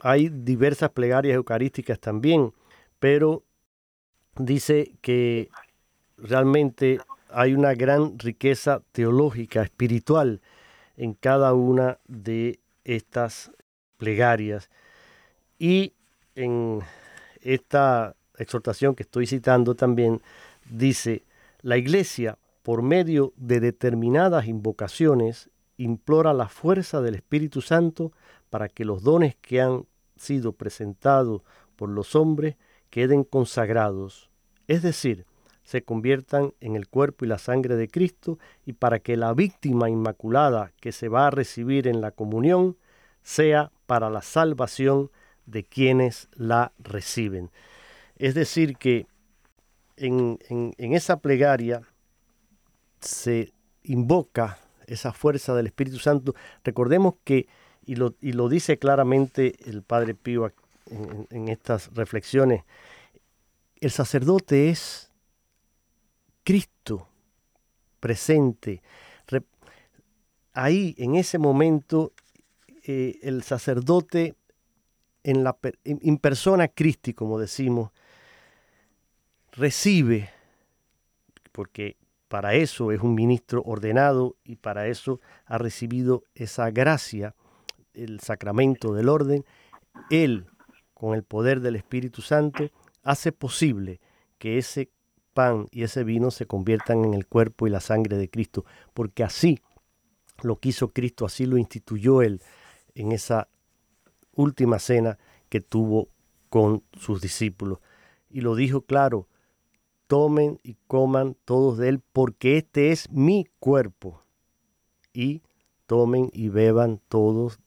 hay 0.00 0.28
diversas 0.28 0.90
plegarias 0.90 1.34
eucarísticas 1.34 1.98
también, 2.00 2.52
pero 2.98 3.44
dice 4.36 4.92
que 5.00 5.48
realmente 6.16 7.00
hay 7.28 7.54
una 7.54 7.74
gran 7.74 8.18
riqueza 8.18 8.82
teológica, 8.92 9.62
espiritual 9.62 10.40
en 10.96 11.14
cada 11.14 11.54
una 11.54 11.98
de 12.06 12.60
estas 12.84 13.52
plegarias. 13.96 14.70
Y 15.58 15.94
en 16.34 16.80
esta 17.42 18.16
exhortación 18.38 18.94
que 18.94 19.02
estoy 19.02 19.26
citando 19.26 19.74
también 19.74 20.20
dice, 20.70 21.22
la 21.62 21.76
iglesia, 21.76 22.38
por 22.62 22.82
medio 22.82 23.32
de 23.36 23.60
determinadas 23.60 24.46
invocaciones, 24.46 25.50
implora 25.76 26.32
la 26.34 26.48
fuerza 26.48 27.00
del 27.00 27.14
Espíritu 27.14 27.60
Santo 27.60 28.12
para 28.50 28.68
que 28.68 28.84
los 28.84 29.02
dones 29.02 29.36
que 29.36 29.60
han 29.60 29.86
sido 30.20 30.52
presentados 30.52 31.42
por 31.76 31.88
los 31.88 32.14
hombres 32.14 32.56
queden 32.90 33.24
consagrados, 33.24 34.30
es 34.68 34.82
decir, 34.82 35.26
se 35.62 35.82
conviertan 35.82 36.52
en 36.60 36.74
el 36.74 36.88
cuerpo 36.88 37.24
y 37.24 37.28
la 37.28 37.38
sangre 37.38 37.76
de 37.76 37.88
Cristo 37.88 38.38
y 38.66 38.72
para 38.72 38.98
que 38.98 39.16
la 39.16 39.32
víctima 39.34 39.88
inmaculada 39.88 40.72
que 40.80 40.90
se 40.90 41.08
va 41.08 41.28
a 41.28 41.30
recibir 41.30 41.86
en 41.86 42.00
la 42.00 42.10
comunión 42.10 42.76
sea 43.22 43.70
para 43.86 44.10
la 44.10 44.22
salvación 44.22 45.10
de 45.46 45.64
quienes 45.64 46.28
la 46.34 46.72
reciben. 46.78 47.50
Es 48.16 48.34
decir, 48.34 48.76
que 48.76 49.06
en, 49.96 50.38
esa 50.78 51.20
plegaria 51.20 51.82
se 53.00 53.52
invoca 53.82 54.58
esa 54.86 55.12
fuerza 55.12 55.54
del 55.54 55.66
Espíritu 55.66 55.98
Santo. 55.98 56.34
Recordemos 56.64 57.14
que, 57.24 57.48
y 57.90 57.96
lo, 57.96 58.14
y 58.20 58.34
lo 58.34 58.48
dice 58.48 58.78
claramente 58.78 59.56
el 59.68 59.82
Padre 59.82 60.14
Pío 60.14 60.52
en, 61.28 61.48
estas 61.48 61.92
reflexiones, 61.92 62.62
el 63.80 63.90
sacerdote 63.90 64.70
es 64.70 65.10
Cristo 66.44 67.08
presente. 67.98 68.80
Ahí, 70.52 70.94
en 70.98 71.16
ese 71.16 71.38
momento, 71.38 72.12
eh, 72.84 73.18
el 73.22 73.42
sacerdote 73.42 74.36
en, 75.24 75.42
la, 75.42 75.56
persona 76.20 76.68
Cristi, 76.68 77.12
como 77.12 77.40
decimos, 77.40 77.90
recibe, 79.50 80.30
porque 81.50 81.96
para 82.28 82.54
eso 82.54 82.92
es 82.92 83.00
un 83.00 83.16
ministro 83.16 83.62
ordenado 83.64 84.36
y 84.44 84.56
para 84.56 84.86
eso 84.86 85.20
ha 85.44 85.58
recibido 85.58 86.22
esa 86.36 86.70
gracia, 86.70 87.34
el 87.94 88.20
sacramento 88.20 88.94
del 88.94 89.08
orden, 89.08 89.44
él, 90.10 90.46
con 90.94 91.14
el 91.14 91.22
poder 91.22 91.60
del 91.60 91.76
Espíritu 91.76 92.22
Santo, 92.22 92.70
hace 93.02 93.32
posible 93.32 94.00
que 94.38 94.58
ese 94.58 94.90
pan 95.34 95.66
y 95.70 95.82
ese 95.82 96.04
vino 96.04 96.30
se 96.30 96.46
conviertan 96.46 97.04
en 97.04 97.14
el 97.14 97.26
cuerpo 97.26 97.66
y 97.66 97.70
la 97.70 97.80
sangre 97.80 98.16
de 98.16 98.28
Cristo, 98.28 98.64
porque 98.94 99.24
así 99.24 99.60
lo 100.42 100.56
quiso 100.56 100.88
Cristo, 100.88 101.26
así 101.26 101.46
lo 101.46 101.58
instituyó 101.58 102.22
él 102.22 102.40
en 102.94 103.12
esa 103.12 103.48
última 104.32 104.78
cena 104.78 105.18
que 105.48 105.60
tuvo 105.60 106.08
con 106.48 106.82
sus 106.92 107.20
discípulos. 107.20 107.78
Y 108.28 108.40
lo 108.40 108.54
dijo 108.54 108.82
claro, 108.82 109.28
tomen 110.06 110.58
y 110.62 110.76
coman 110.86 111.36
todos 111.44 111.78
de 111.78 111.88
él, 111.88 112.00
porque 112.12 112.56
este 112.56 112.90
es 112.90 113.10
mi 113.10 113.46
cuerpo. 113.58 114.20
Y 115.12 115.42
tomen 115.86 116.30
y 116.32 116.48
beban 116.48 117.00
todos 117.08 117.60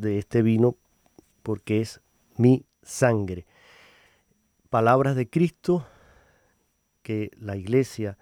de 0.00 0.18
este 0.18 0.42
vino, 0.42 0.76
porque 1.42 1.80
es 1.80 2.00
mi 2.36 2.66
sangre. 2.82 3.46
Palabras 4.70 5.16
de 5.16 5.28
Cristo 5.28 5.86
que 7.02 7.30
la 7.38 7.56
iglesia 7.56 8.18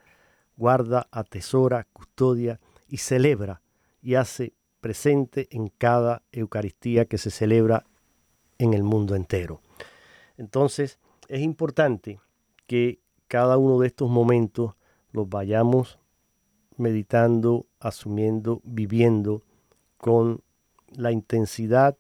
guarda, 0.57 1.09
atesora, 1.11 1.87
custodia 1.93 2.61
y 2.89 2.99
celebra 2.99 3.63
y 4.03 4.17
hace 4.17 4.53
presente 4.81 5.49
en 5.51 5.69
cada 5.69 6.23
Eucaristía 6.33 7.07
que 7.07 7.17
se 7.17 7.31
celebra 7.31 7.87
en 8.59 8.75
el 8.75 8.83
mundo 8.83 9.15
entero. 9.15 9.61
Entonces, 10.37 10.99
es 11.29 11.41
importante 11.41 12.21
que 12.67 13.01
cada 13.29 13.57
uno 13.57 13.79
de 13.79 13.87
estos 13.87 14.11
momentos 14.11 14.75
los 15.13 15.29
vayamos 15.29 15.99
meditando, 16.77 17.67
asumiendo, 17.79 18.61
viviendo 18.65 19.43
con 19.97 20.43
la 20.97 21.13
intensidad 21.13 21.97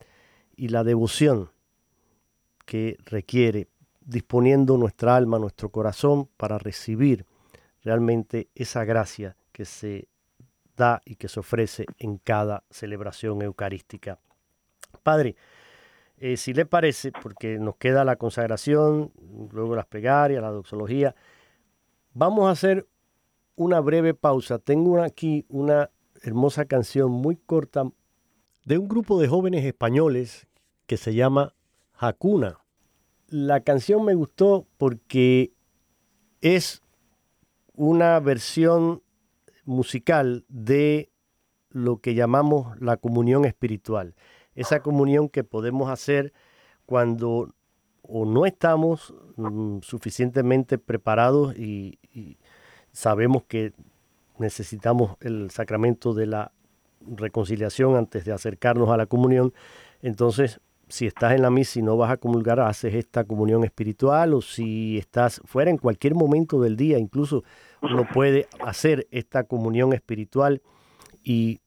y 0.56 0.68
la 0.68 0.84
devoción 0.84 1.50
que 2.64 2.96
requiere, 3.04 3.68
disponiendo 4.00 4.76
nuestra 4.76 5.16
alma, 5.16 5.38
nuestro 5.38 5.70
corazón 5.70 6.28
para 6.36 6.58
recibir 6.58 7.26
realmente 7.82 8.48
esa 8.54 8.84
gracia 8.84 9.36
que 9.52 9.64
se 9.64 10.08
da 10.76 11.00
y 11.04 11.16
que 11.16 11.28
se 11.28 11.40
ofrece 11.40 11.86
en 11.98 12.18
cada 12.18 12.64
celebración 12.70 13.42
eucarística. 13.42 14.18
Padre, 15.02 15.36
eh, 16.16 16.36
si 16.36 16.54
le 16.54 16.66
parece, 16.66 17.12
porque 17.12 17.58
nos 17.58 17.76
queda 17.76 18.04
la 18.04 18.16
consagración, 18.16 19.12
luego 19.50 19.74
las 19.74 19.86
plegarias, 19.86 20.40
la 20.40 20.50
doxología, 20.50 21.14
vamos 22.14 22.46
a 22.46 22.52
hacer 22.52 22.86
una 23.56 23.80
breve 23.80 24.14
pausa. 24.14 24.58
Tengo 24.58 25.02
aquí 25.02 25.44
una 25.48 25.90
hermosa 26.22 26.64
canción 26.66 27.10
muy 27.10 27.36
corta 27.36 27.90
de 28.64 28.78
un 28.78 28.88
grupo 28.88 29.20
de 29.20 29.28
jóvenes 29.28 29.64
españoles 29.64 30.46
que 30.86 30.96
se 30.96 31.14
llama 31.14 31.54
Hakuna. 31.94 32.58
la 33.28 33.60
canción 33.60 34.04
me 34.04 34.14
gustó 34.14 34.66
porque 34.76 35.52
es 36.40 36.82
una 37.74 38.20
versión 38.20 39.02
musical 39.64 40.44
de 40.48 41.10
lo 41.70 41.98
que 41.98 42.14
llamamos 42.14 42.78
la 42.80 42.96
comunión 42.96 43.44
espiritual. 43.44 44.14
Esa 44.54 44.80
comunión 44.80 45.28
que 45.28 45.44
podemos 45.44 45.88
hacer 45.88 46.32
cuando 46.84 47.48
o 48.02 48.26
no 48.26 48.44
estamos 48.44 49.14
mm, 49.36 49.78
suficientemente 49.80 50.76
preparados 50.78 51.56
y, 51.56 51.98
sabemos 52.94 53.44
que 53.44 53.72
necesitamos 54.36 55.16
el 55.20 55.50
sacramento 55.50 56.12
de 56.12 56.26
la 56.26 56.52
reconciliación 57.06 57.96
antes 57.96 58.24
de 58.24 58.32
acercarnos 58.32 58.90
a 58.90 58.96
la 58.96 59.06
comunión, 59.06 59.52
entonces 60.02 60.60
si 60.88 61.06
estás 61.06 61.32
en 61.32 61.40
la 61.40 61.48
misa 61.50 61.78
y 61.78 61.82
no 61.82 61.96
vas 61.96 62.10
a 62.10 62.18
comulgar, 62.18 62.60
haces 62.60 62.94
esta 62.94 63.24
comunión 63.24 63.64
espiritual 63.64 64.34
o 64.34 64.42
si 64.42 64.98
estás 64.98 65.40
fuera 65.46 65.70
en 65.70 65.78
cualquier 65.78 66.14
momento 66.14 66.60
del 66.60 66.76
día, 66.76 66.98
incluso 66.98 67.44
uno 67.80 68.06
puede 68.12 68.46
hacer 68.60 69.06
esta 69.10 69.44
comunión 69.44 69.94
espiritual 69.94 70.60
y 71.24 71.60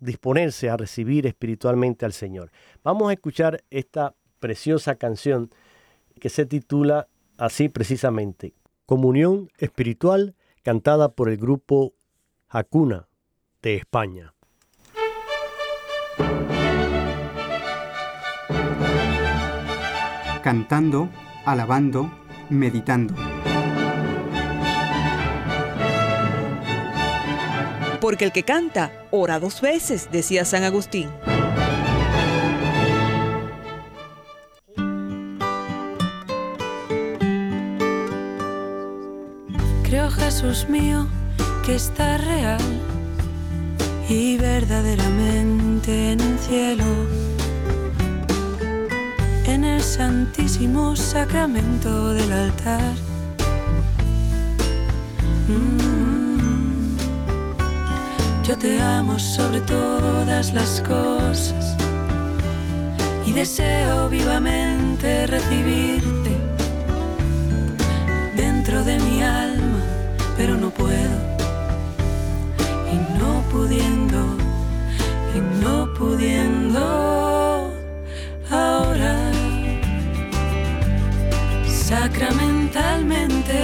disponerse 0.00 0.68
a 0.68 0.76
recibir 0.76 1.26
espiritualmente 1.26 2.04
al 2.04 2.12
Señor. 2.12 2.50
Vamos 2.84 3.08
a 3.08 3.14
escuchar 3.14 3.64
esta 3.70 4.14
preciosa 4.38 4.96
canción 4.96 5.50
que 6.20 6.28
se 6.28 6.44
titula 6.44 7.08
así 7.38 7.70
precisamente, 7.70 8.52
Comunión 8.84 9.50
Espiritual, 9.58 10.34
cantada 10.62 11.10
por 11.10 11.28
el 11.30 11.38
grupo 11.38 11.94
Hakuna 12.48 13.08
de 13.62 13.76
España. 13.76 14.34
Cantando, 20.48 21.10
alabando, 21.44 22.10
meditando. 22.48 23.14
Porque 28.00 28.24
el 28.24 28.32
que 28.32 28.44
canta, 28.44 28.90
ora 29.10 29.40
dos 29.40 29.60
veces, 29.60 30.08
decía 30.10 30.46
San 30.46 30.64
Agustín. 30.64 31.10
Creo, 39.82 40.10
Jesús 40.10 40.66
mío, 40.70 41.08
que 41.66 41.74
está 41.74 42.16
real 42.16 42.62
y 44.08 44.38
verdaderamente 44.38 46.12
en 46.12 46.20
el 46.20 46.38
cielo, 46.38 46.86
el 49.68 49.82
santísimo 49.82 50.96
sacramento 50.96 52.14
del 52.14 52.32
altar. 52.32 52.94
Mm. 55.48 56.96
Yo 58.46 58.56
te 58.56 58.80
amo 58.80 59.18
sobre 59.18 59.60
todas 59.60 60.52
las 60.52 60.80
cosas 60.80 61.76
y 63.26 63.32
deseo 63.32 64.08
vivamente 64.08 65.26
recibirte 65.26 66.32
dentro 68.36 68.82
de 68.84 68.98
mi 68.98 69.22
alma 69.22 69.68
pero 70.38 70.54
no 70.54 70.70
puedo. 70.70 71.18
Y 72.92 73.18
no 73.18 73.42
pudiendo, 73.50 74.36
y 75.34 75.40
no 75.62 75.92
pudiendo 75.94 77.17
sacramentalmente, 81.88 83.60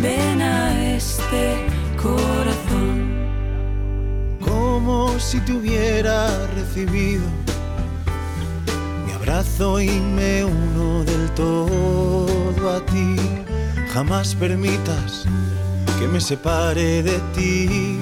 Ven 0.00 0.40
a 0.40 0.94
este 0.96 1.56
corazón. 2.00 3.10
Como 4.40 5.18
si 5.18 5.40
te 5.40 5.52
hubiera 5.52 6.46
recibido 6.54 7.24
mi 9.04 9.12
abrazo 9.12 9.80
y 9.80 9.90
me 9.90 10.44
uno 10.44 11.04
del 11.04 11.28
todo 11.32 12.70
a 12.76 12.80
ti. 12.86 13.39
Jamás 13.92 14.34
permitas 14.34 15.26
que 15.98 16.06
me 16.06 16.20
separe 16.20 17.02
de 17.02 17.18
ti, 17.34 17.98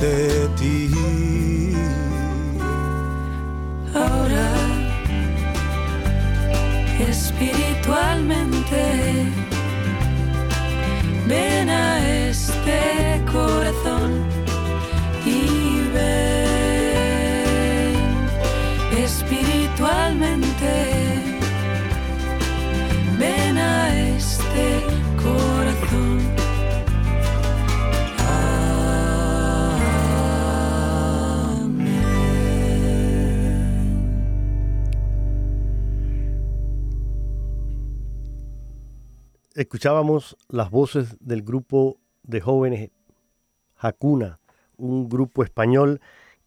de 0.00 0.48
ti. 0.56 0.90
Ahora, 3.94 4.48
espiritualmente 7.08 9.32
Ven 11.26 11.70
a 11.70 12.01
escuchábamos 39.62 40.36
las 40.48 40.70
voces 40.70 41.16
del 41.20 41.42
grupo 41.42 41.98
de 42.22 42.40
jóvenes 42.40 42.90
Hakuna, 43.76 44.40
un 44.76 45.08
grupo 45.08 45.44
español 45.44 46.00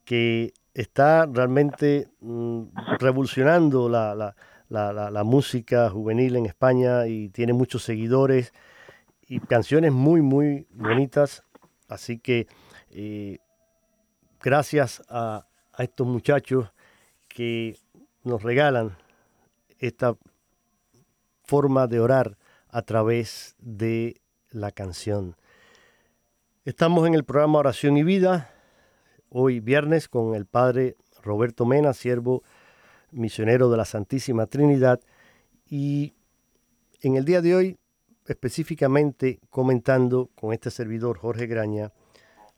que 0.04 0.54
está 0.73 1.25
realmente 1.25 2.10
mm, 2.19 2.63
revolucionando 2.99 3.89
la, 3.89 4.36
música 5.23 5.89
juvenil 5.89 6.36
en 6.36 6.45
España 6.45 7.08
y 7.08 7.30
tiene 7.30 7.54
muchos 7.54 7.84
seguidores 7.84 8.54
y 9.28 9.39
canciones 9.39 9.91
muy, 9.91 10.21
muy 10.21 10.67
bonitas. 10.71 11.43
Así 11.88 12.19
que 12.19 12.47
eh, 12.89 13.39
gracias 14.41 15.01
a, 15.10 15.47
a 15.73 15.84
estos 15.84 16.06
muchachos 16.06 16.71
que 17.30 17.78
nos 18.23 18.43
regalan 18.43 18.97
esta 19.80 20.17
forma 21.45 21.88
de 21.88 21.99
orar 21.99 22.38
a 22.75 22.81
través 22.81 23.55
de 23.59 24.19
la 24.49 24.69
canción. 24.69 25.38
Estamos 26.65 27.07
en 27.07 27.15
el 27.15 27.23
programa 27.23 27.59
Oración 27.59 27.95
y 27.95 28.03
Vida, 28.03 28.51
hoy 29.29 29.61
viernes 29.61 30.09
con 30.09 30.35
el 30.35 30.45
Padre 30.45 30.97
Roberto 31.23 31.65
Mena, 31.65 31.93
siervo 31.93 32.43
misionero 33.11 33.69
de 33.69 33.77
la 33.77 33.85
Santísima 33.85 34.47
Trinidad, 34.47 34.99
y 35.69 36.15
en 36.99 37.15
el 37.15 37.23
día 37.23 37.41
de 37.41 37.55
hoy 37.55 37.79
específicamente 38.25 39.39
comentando 39.49 40.29
con 40.35 40.51
este 40.51 40.69
servidor 40.69 41.17
Jorge 41.17 41.47
Graña 41.47 41.93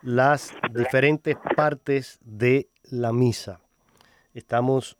las 0.01 0.51
diferentes 0.73 1.35
partes 1.55 2.17
de 2.23 2.69
la 2.85 3.13
misa. 3.13 3.61
Estamos 4.33 4.97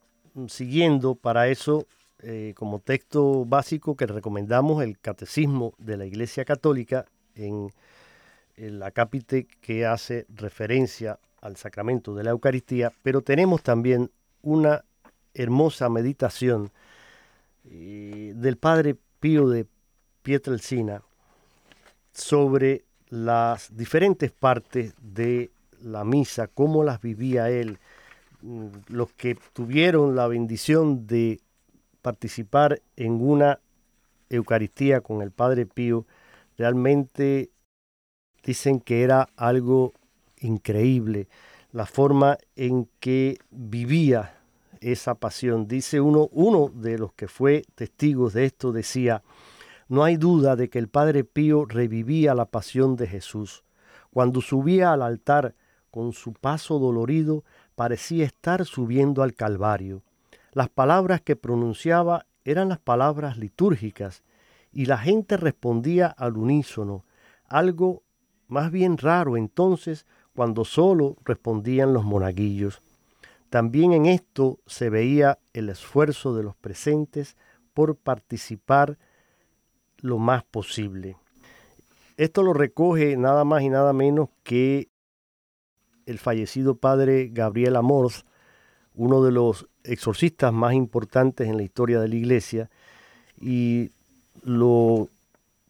siguiendo 0.47 1.15
para 1.15 1.47
eso 1.47 1.87
eh, 2.19 2.53
como 2.55 2.79
texto 2.79 3.45
básico 3.45 3.95
que 3.95 4.07
recomendamos 4.07 4.83
el 4.83 4.99
Catecismo 4.99 5.73
de 5.77 5.97
la 5.97 6.05
Iglesia 6.05 6.45
Católica 6.45 7.05
en, 7.35 7.71
el 8.57 8.81
acápite 8.81 9.47
que 9.61 9.85
hace 9.85 10.25
referencia 10.29 11.19
al 11.41 11.55
sacramento 11.55 12.15
de 12.15 12.23
la 12.23 12.31
Eucaristía, 12.31 12.91
pero 13.03 13.21
tenemos 13.21 13.61
también 13.61 14.11
una 14.41 14.83
hermosa 15.33 15.87
meditación 15.89 16.71
eh, 17.65 18.33
del 18.35 18.57
Padre 18.57 18.95
Pío 19.19 19.47
de 19.47 19.67
Pietrelcina 20.23 21.03
sobre 22.11 22.85
las 23.09 23.75
diferentes 23.77 24.31
partes 24.31 24.93
de 24.99 25.51
la 25.81 26.03
misa, 26.03 26.47
cómo 26.47 26.83
las 26.83 26.99
vivía 26.99 27.49
él, 27.49 27.77
mm, 28.41 28.67
los 28.87 29.13
que 29.13 29.37
tuvieron 29.53 30.15
la 30.15 30.27
bendición 30.27 31.05
de 31.05 31.39
participar 32.07 32.81
en 32.95 33.21
una 33.21 33.59
Eucaristía 34.29 35.01
con 35.01 35.21
el 35.21 35.31
Padre 35.31 35.65
Pío, 35.65 36.05
realmente 36.57 37.49
dicen 38.45 38.79
que 38.79 39.03
era 39.03 39.27
algo 39.35 39.91
increíble, 40.39 41.27
la 41.73 41.85
forma 41.85 42.37
en 42.55 42.87
que 43.01 43.39
vivía 43.51 44.37
esa 44.79 45.15
pasión. 45.15 45.67
Dice 45.67 45.99
uno, 45.99 46.29
uno 46.31 46.71
de 46.73 46.97
los 46.97 47.11
que 47.11 47.27
fue 47.27 47.63
testigos 47.75 48.31
de 48.31 48.45
esto 48.45 48.71
decía, 48.71 49.21
no 49.89 50.05
hay 50.05 50.15
duda 50.15 50.55
de 50.55 50.69
que 50.69 50.79
el 50.79 50.87
Padre 50.87 51.25
Pío 51.25 51.65
revivía 51.65 52.33
la 52.35 52.45
pasión 52.45 52.95
de 52.95 53.07
Jesús. 53.07 53.65
Cuando 54.11 54.39
subía 54.39 54.93
al 54.93 55.01
altar 55.01 55.55
con 55.91 56.13
su 56.13 56.31
paso 56.31 56.79
dolorido, 56.79 57.43
parecía 57.75 58.23
estar 58.23 58.63
subiendo 58.63 59.23
al 59.23 59.33
Calvario. 59.33 60.03
Las 60.57 60.69
palabras 60.69 61.21
que 61.21 61.35
pronunciaba 61.35 62.25
eran 62.43 62.69
las 62.69 62.79
palabras 62.79 63.37
litúrgicas 63.37 64.23
y 64.71 64.87
la 64.87 64.97
gente 64.97 65.37
respondía 65.37 66.07
al 66.07 66.35
unísono, 66.35 67.05
algo 67.45 68.01
más 68.47 68.71
bien 68.71 68.97
raro 68.97 69.37
entonces 69.37 70.07
cuando 70.33 70.65
solo 70.65 71.15
respondían 71.23 71.93
los 71.93 72.05
monaguillos. 72.05 72.81
También 73.51 73.93
en 73.93 74.07
esto 74.07 74.57
se 74.65 74.89
veía 74.89 75.37
el 75.53 75.69
esfuerzo 75.69 76.35
de 76.35 76.41
los 76.41 76.55
presentes 76.55 77.37
por 77.75 77.95
participar 77.95 78.97
lo 79.97 80.17
más 80.17 80.43
posible. 80.43 81.17
Esto 82.17 82.41
lo 82.41 82.53
recoge 82.53 83.15
nada 83.15 83.43
más 83.43 83.61
y 83.61 83.69
nada 83.69 83.93
menos 83.93 84.29
que 84.41 84.89
el 86.07 86.17
fallecido 86.17 86.77
padre 86.77 87.29
Gabriel 87.31 87.75
Amorz, 87.75 88.25
uno 88.97 89.23
de 89.23 89.31
los 89.31 89.67
exorcistas 89.83 90.51
más 90.51 90.73
importantes 90.73 91.47
en 91.47 91.55
la 91.55 91.63
historia 91.63 92.01
de 92.01 92.09
la 92.09 92.15
iglesia, 92.15 92.69
y 93.39 93.91
lo 94.43 95.09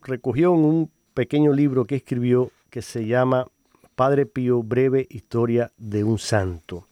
recogió 0.01 0.55
en 0.55 0.65
un 0.65 0.91
pequeño 1.13 1.51
libro 1.53 1.85
que 1.85 1.95
escribió 1.95 2.51
que 2.69 2.81
se 2.81 3.05
llama 3.05 3.47
Padre 3.95 4.25
Pío, 4.25 4.63
breve 4.63 5.05
historia 5.09 5.71
de 5.77 6.03
un 6.03 6.17
santo. 6.17 6.87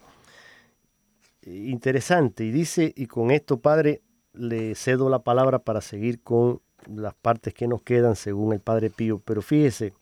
Interesante, 1.46 2.44
y 2.44 2.52
dice, 2.52 2.94
y 2.96 3.06
con 3.06 3.32
esto, 3.32 3.58
Padre, 3.58 4.02
le 4.34 4.76
cedo 4.76 5.10
la 5.10 5.20
palabra 5.20 5.60
para 5.60 5.82
seguir 5.82 6.22
con 6.22 6.62
las 6.88 7.14
partes 7.14 7.54
que 7.54 7.68
nos 7.68 7.82
quedan 7.82 8.16
según 8.16 8.54
el 8.54 8.60
Padre 8.60 8.90
Pío, 8.90 9.20
pero 9.24 9.42
fíjese, 9.42 9.94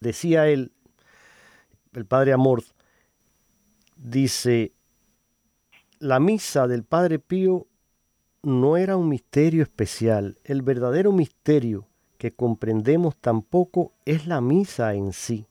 decía 0.00 0.48
él, 0.48 0.72
el 1.94 2.04
Padre 2.04 2.32
Amor, 2.32 2.62
dice, 3.96 4.72
la 6.00 6.20
misa 6.20 6.68
del 6.68 6.84
Padre 6.84 7.18
Pío 7.18 7.66
no 8.42 8.76
era 8.76 8.96
un 8.96 9.08
misterio 9.08 9.62
especial, 9.62 10.38
el 10.44 10.62
verdadero 10.62 11.12
misterio 11.12 11.88
que 12.18 12.34
comprendemos 12.34 13.16
tampoco 13.16 13.92
es 14.04 14.26
la 14.26 14.40
misa 14.40 14.94
en 14.94 15.12
sí. 15.12 15.46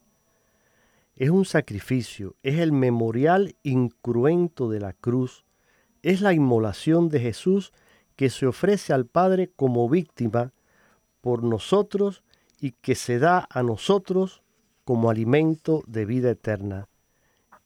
Es 1.15 1.29
un 1.29 1.45
sacrificio, 1.45 2.35
es 2.43 2.59
el 2.59 2.71
memorial 2.71 3.55
incruento 3.63 4.69
de 4.69 4.79
la 4.79 4.93
cruz, 4.93 5.45
es 6.01 6.21
la 6.21 6.33
inmolación 6.33 7.09
de 7.09 7.19
Jesús 7.19 7.73
que 8.15 8.29
se 8.29 8.47
ofrece 8.47 8.93
al 8.93 9.05
Padre 9.05 9.51
como 9.55 9.89
víctima 9.89 10.53
por 11.21 11.43
nosotros 11.43 12.23
y 12.59 12.71
que 12.71 12.95
se 12.95 13.19
da 13.19 13.47
a 13.49 13.63
nosotros 13.63 14.43
como 14.85 15.09
alimento 15.09 15.83
de 15.87 16.05
vida 16.05 16.29
eterna. 16.29 16.87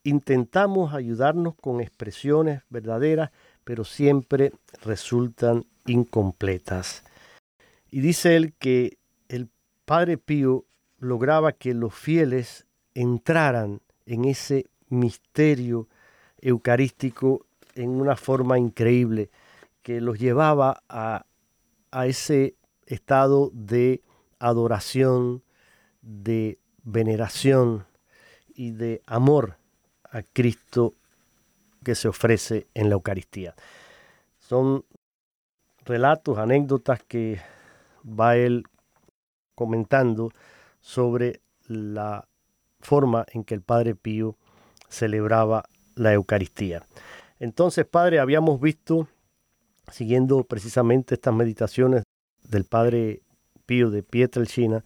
Intentamos 0.04 0.94
ayudarnos 0.94 1.54
con 1.56 1.80
expresiones 1.80 2.64
verdaderas, 2.70 3.30
pero 3.64 3.84
siempre 3.84 4.52
resultan 4.84 5.66
incompletas. 5.86 7.04
Y 7.92 8.02
dice 8.02 8.36
él 8.36 8.54
que 8.58 8.98
el 9.30 9.50
Padre 9.86 10.18
Pío 10.18 10.66
lograba 10.98 11.52
que 11.52 11.74
los 11.74 11.94
fieles 11.94 12.66
entraran 12.96 13.82
en 14.06 14.26
ese 14.26 14.66
misterio 14.90 15.88
eucarístico 16.40 17.46
en 17.76 17.90
una 17.90 18.16
forma 18.16 18.58
increíble, 18.58 19.30
que 19.84 20.02
los 20.02 20.20
llevaba 20.20 20.84
a, 20.90 21.26
a 21.92 22.08
ese 22.08 22.56
estado 22.88 23.52
de 23.54 24.02
adoración, 24.40 25.44
de 26.02 26.58
veneración 26.84 27.86
y 28.54 28.72
de 28.72 29.02
amor 29.06 29.61
a 30.12 30.22
Cristo 30.22 30.94
que 31.84 31.96
se 31.96 32.08
ofrece 32.08 32.68
en 32.74 32.90
la 32.90 32.96
Eucaristía. 32.96 33.56
Son 34.40 34.86
relatos, 35.86 36.38
anécdotas 36.38 37.02
que 37.04 37.42
va 38.06 38.36
él 38.36 38.64
comentando 39.56 40.32
sobre 40.80 41.42
la 41.68 42.28
forma 42.80 43.26
en 43.32 43.44
que 43.44 43.54
el 43.54 43.62
Padre 43.62 43.96
Pío 43.96 44.36
celebraba 44.90 45.64
la 45.96 46.14
Eucaristía. 46.14 46.84
Entonces, 47.40 47.86
Padre, 47.86 48.20
habíamos 48.20 48.60
visto, 48.60 49.08
siguiendo 49.92 50.44
precisamente 50.44 51.16
estas 51.16 51.34
meditaciones 51.34 52.04
del 52.44 52.66
Padre 52.66 53.22
Pío 53.66 53.90
de 53.90 54.04
Pietrelcina, 54.04 54.84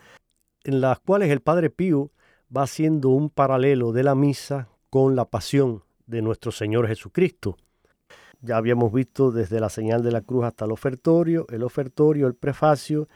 en 0.63 0.81
las 0.81 0.99
cuales 0.99 1.31
el 1.31 1.41
Padre 1.41 1.69
Pío 1.69 2.11
va 2.55 2.63
haciendo 2.63 3.09
un 3.09 3.29
paralelo 3.29 3.91
de 3.91 4.03
la 4.03 4.15
misa 4.15 4.69
con 4.95 5.17
la 5.17 5.25
pasión 5.25 5.81
de 6.07 6.21
nuestro 6.21 6.53
Señor 6.53 6.87
Jesucristo. 6.87 7.57
Ya 8.39 8.55
habíamos 8.55 8.93
visto 8.93 9.29
desde 9.29 9.59
la 9.59 9.67
señal 9.67 10.03
de 10.03 10.13
la 10.13 10.21
cruz 10.21 10.45
hasta 10.45 10.63
el 10.63 10.71
ofertorio, 10.71 11.45
el 11.49 11.63
ofertorio, 11.63 12.27
el 12.27 12.33
prefacio. 12.33 13.09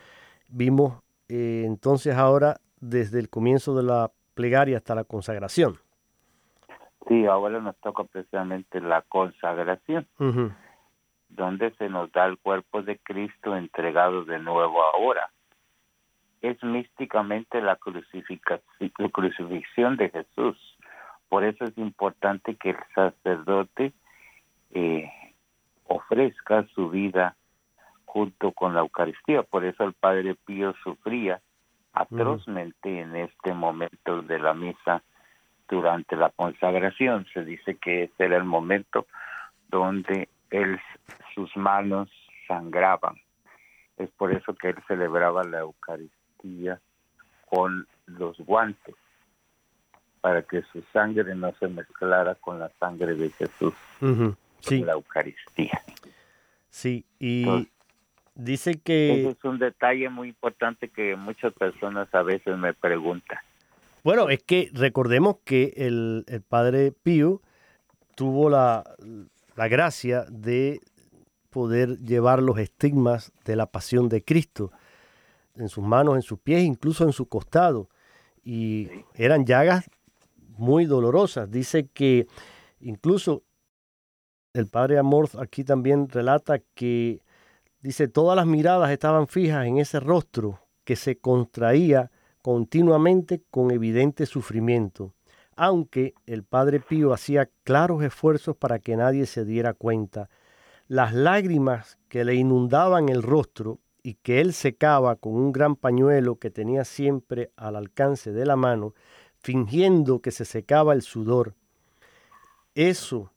Vimos 0.49 1.01
eh, 1.29 1.63
entonces 1.65 2.17
ahora 2.17 2.57
desde 2.81 3.19
el 3.19 3.29
comienzo 3.29 3.77
de 3.77 3.83
la 3.83 4.11
plegaria 4.33 4.75
hasta 4.75 4.93
la 4.93 5.05
consagración. 5.05 5.77
Sí, 7.07 7.25
ahora 7.25 7.61
nos 7.61 7.77
toca 7.77 8.03
precisamente 8.03 8.81
la 8.81 9.01
consagración 9.03 10.05
donde 11.29 11.71
se 11.75 11.87
nos 11.87 12.11
da 12.11 12.25
el 12.25 12.37
cuerpo 12.39 12.81
de 12.81 12.97
Cristo 12.97 13.55
entregado 13.55 14.25
de 14.25 14.39
nuevo 14.39 14.83
ahora. 14.83 15.29
Es 16.41 16.61
místicamente 16.61 17.61
la, 17.61 17.77
crucifixión 17.77 19.95
de 19.95 20.09
Jesús. 20.09 20.57
Por 21.29 21.43
eso 21.43 21.63
es 21.65 21.77
importante 21.77 22.55
que 22.55 22.71
el 22.71 22.77
sacerdote 22.93 23.93
eh, 24.71 25.09
ofrezca 25.85 26.65
su 26.73 26.89
vida 26.89 27.35
junto 28.05 28.51
con 28.51 28.73
la 28.73 28.81
Eucaristía. 28.81 29.43
Por 29.43 29.63
eso 29.63 29.83
el 29.83 29.93
Padre 29.93 30.35
Pío 30.35 30.73
sufría 30.83 31.39
atrozmente 31.93 33.01
en 33.01 33.15
este 33.15 33.53
momento 33.53 34.21
de 34.23 34.39
la 34.39 34.53
misa 34.53 35.03
durante 35.67 36.15
la 36.15 36.31
consagración. 36.31 37.25
Se 37.33 37.45
dice 37.45 37.75
que 37.75 38.03
ese 38.03 38.25
era 38.25 38.37
el 38.37 38.43
momento 38.43 39.05
donde 39.69 40.29
él, 40.49 40.79
sus 41.35 41.55
manos 41.55 42.09
sangraban. 42.47 43.15
Es 43.97 44.09
por 44.11 44.31
eso 44.31 44.55
que 44.55 44.69
él 44.69 44.77
celebraba 44.87 45.43
la 45.43 45.59
Eucaristía 45.59 46.79
con 47.49 47.87
los 48.05 48.37
guantes, 48.39 48.95
para 50.21 50.41
que 50.43 50.61
su 50.71 50.81
sangre 50.93 51.35
no 51.35 51.53
se 51.59 51.67
mezclara 51.67 52.35
con 52.35 52.59
la 52.59 52.71
sangre 52.79 53.15
de 53.15 53.29
Jesús, 53.29 53.73
sí. 54.61 54.83
la 54.83 54.93
Eucaristía. 54.93 55.81
Sí, 56.69 57.05
y 57.19 57.67
dice 58.35 58.79
que... 58.79 59.21
Ese 59.21 59.29
es 59.31 59.43
un 59.43 59.59
detalle 59.59 60.09
muy 60.09 60.29
importante 60.29 60.89
que 60.89 61.15
muchas 61.15 61.53
personas 61.53 62.13
a 62.13 62.21
veces 62.21 62.57
me 62.57 62.73
preguntan. 62.73 63.39
Bueno, 64.03 64.29
es 64.29 64.41
que 64.43 64.69
recordemos 64.73 65.37
que 65.43 65.73
el, 65.75 66.23
el 66.27 66.41
padre 66.41 66.91
Pío 66.91 67.41
tuvo 68.15 68.49
la, 68.49 68.83
la 69.55 69.67
gracia 69.67 70.25
de 70.29 70.81
poder 71.49 71.99
llevar 71.99 72.41
los 72.41 72.57
estigmas 72.59 73.31
de 73.45 73.55
la 73.55 73.65
pasión 73.65 74.07
de 74.09 74.23
Cristo 74.23 74.71
en 75.55 75.69
sus 75.69 75.83
manos, 75.83 76.15
en 76.15 76.21
sus 76.21 76.39
pies, 76.39 76.63
incluso 76.63 77.03
en 77.03 77.11
su 77.11 77.27
costado. 77.27 77.89
Y 78.43 78.89
eran 79.15 79.45
llagas 79.45 79.89
muy 80.59 80.85
dolorosas. 80.85 81.49
Dice 81.49 81.87
que 81.87 82.27
incluso 82.79 83.43
el 84.53 84.67
padre 84.67 84.97
Amor 84.99 85.29
aquí 85.39 85.63
también 85.63 86.09
relata 86.09 86.59
que, 86.75 87.21
dice, 87.81 88.07
todas 88.07 88.35
las 88.35 88.45
miradas 88.45 88.91
estaban 88.91 89.27
fijas 89.27 89.65
en 89.65 89.77
ese 89.77 89.99
rostro 89.99 90.59
que 90.83 90.95
se 90.95 91.17
contraía 91.17 92.11
continuamente 92.41 93.41
con 93.49 93.71
evidente 93.71 94.25
sufrimiento 94.25 95.13
aunque 95.59 96.13
el 96.25 96.45
padre 96.45 96.79
Pío 96.79 97.11
hacía 97.11 97.49
claros 97.65 98.01
esfuerzos 98.01 98.55
para 98.55 98.79
que 98.79 98.95
nadie 98.95 99.25
se 99.25 99.43
diera 99.43 99.73
cuenta. 99.73 100.29
Las 100.87 101.13
lágrimas 101.13 101.99
que 102.07 102.23
le 102.23 102.35
inundaban 102.35 103.09
el 103.09 103.21
rostro 103.21 103.79
y 104.01 104.13
que 104.13 104.39
él 104.39 104.53
secaba 104.53 105.17
con 105.17 105.33
un 105.33 105.51
gran 105.51 105.75
pañuelo 105.75 106.37
que 106.37 106.49
tenía 106.49 106.85
siempre 106.85 107.51
al 107.57 107.75
alcance 107.75 108.31
de 108.31 108.45
la 108.45 108.55
mano, 108.55 108.93
fingiendo 109.41 110.21
que 110.21 110.31
se 110.31 110.45
secaba 110.45 110.93
el 110.93 111.01
sudor. 111.01 111.55
Eso 112.75 113.31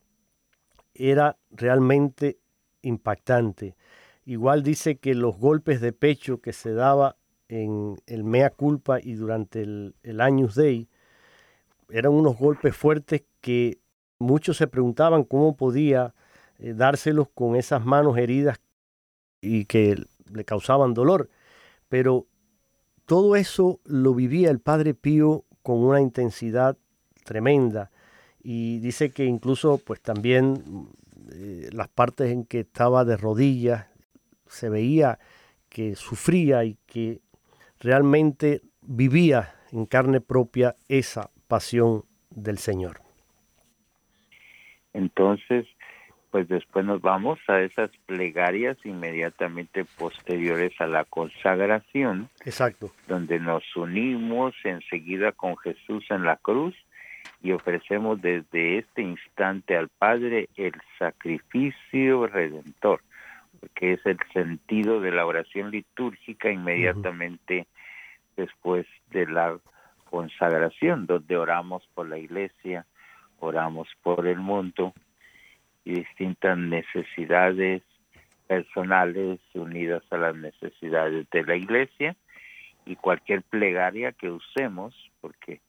era 0.95 1.39
realmente 1.51 2.39
impactante. 2.83 3.77
Igual 4.25 4.63
dice 4.63 4.99
que 4.99 5.15
los 5.15 5.37
golpes 5.37 5.81
de 5.81 5.93
pecho 5.93 6.41
que 6.41 6.53
se 6.53 6.73
daba 6.73 7.17
en 7.49 7.97
el 8.07 8.25
mea 8.25 8.51
culpa 8.51 9.01
y 9.01 9.15
durante 9.15 9.63
el, 9.63 9.95
el 10.03 10.21
Años 10.21 10.55
Dei 10.55 10.89
eran 11.91 12.13
unos 12.13 12.39
golpes 12.39 12.75
fuertes 12.75 13.25
que 13.41 13.79
muchos 14.19 14.57
se 14.57 14.67
preguntaban 14.67 15.25
cómo 15.25 15.57
podía 15.57 16.15
eh, 16.59 16.75
dárselos 16.75 17.29
con 17.35 17.57
esas 17.57 17.85
manos 17.85 18.17
heridas 18.17 18.61
y 19.41 19.67
que 19.67 20.03
le 20.33 20.45
causaban 20.45 20.95
dolor. 20.95 21.29
Pero 21.89 22.27
todo 23.05 23.37
eso 23.37 23.81
lo 23.85 24.15
vivía 24.15 24.51
el 24.51 24.61
Padre 24.61 24.95
Pío 24.95 25.45
con 25.63 25.79
una 25.79 26.01
intensidad 26.01 26.77
tremenda 27.25 27.91
y 28.43 28.79
dice 28.81 29.11
que 29.11 29.25
incluso 29.25 29.79
pues 29.79 30.01
también 30.01 30.89
eh, 31.33 31.69
las 31.73 31.89
partes 31.89 32.31
en 32.33 32.45
que 32.45 32.61
estaba 32.61 33.05
de 33.05 33.17
rodillas 33.17 33.87
se 34.47 34.69
veía 34.69 35.19
que 35.69 35.97
sufría 35.97 36.65
y 36.65 36.77
que 36.87 37.21
realmente 37.81 38.61
vivía 38.83 39.55
en 39.71 39.87
carne 39.87 40.21
propia 40.21 40.75
esa 40.89 41.31
pasión 41.49 42.05
del 42.31 42.59
Señor. 42.59 43.01
Entonces, 44.93 45.67
pues 46.33 46.49
después 46.49 46.87
nos 46.87 47.03
vamos 47.03 47.39
a 47.47 47.61
esas 47.61 47.91
plegarias 48.07 48.79
inmediatamente 48.85 49.85
posteriores 49.85 50.73
a 50.81 50.87
la 50.87 51.05
consagración. 51.05 52.31
Exacto. 52.47 52.91
Donde 53.07 53.39
nos 53.39 53.63
unimos 53.77 54.55
enseguida 54.65 55.33
con 55.33 55.59
Jesús 55.59 56.07
en 56.09 56.25
la 56.25 56.37
cruz 56.37 56.75
y 57.43 57.53
ofrecemos 57.53 58.23
desde 58.23 58.79
este 58.79 59.03
instante 59.03 59.77
al 59.77 59.91
Padre 59.91 60.49
el 60.57 60.73
sacrificio 60.99 62.27
redentor, 62.27 63.03
que 63.75 63.93
es 63.93 64.07
el 64.07 64.17
sentido 64.33 65.03
de 65.03 65.11
la 65.11 65.27
oración 65.27 65.71
litúrgica 65.71 66.51
inmediatamente 66.51 67.67
después 68.39 68.87
de 69.11 69.27
la 69.27 69.59
consagración, 70.09 71.05
donde 71.05 71.37
oramos 71.37 71.87
por 71.93 72.09
la 72.09 72.17
iglesia, 72.17 72.87
oramos 73.39 73.87
por 74.03 74.27
el 74.27 74.39
mundo 74.39 74.95
y 75.85 75.95
distintas 75.95 76.57
necesidades 76.59 77.83
personales 78.47 79.41
unidas 79.55 80.03
a 80.11 80.17
las 80.17 80.37
necesidades 80.37 81.29
de 81.31 81.43
la 81.45 81.57
iglesia 81.57 82.17
y 82.85 82.97
cualquier 82.97 83.43
plegaria 83.43 84.13
que 84.13 84.31
usemos, 84.31 84.95
porque 85.21 85.61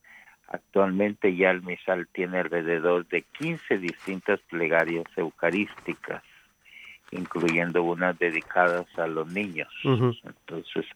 actualmente 0.48 1.34
ya 1.34 1.50
el 1.50 1.62
misal 1.62 2.06
tiene 2.12 2.38
alrededor 2.38 3.06
de 3.08 3.22
15 3.38 3.78
distintas 3.78 4.40
plegarias 4.50 5.06
eucarísticas, 5.16 6.22
incluyendo 7.10 7.82
unas 7.82 8.18
dedicadas 8.18 8.86
a 8.98 9.06
los 9.06 9.32
niños. 9.32 9.72
Entonces, 9.84 10.86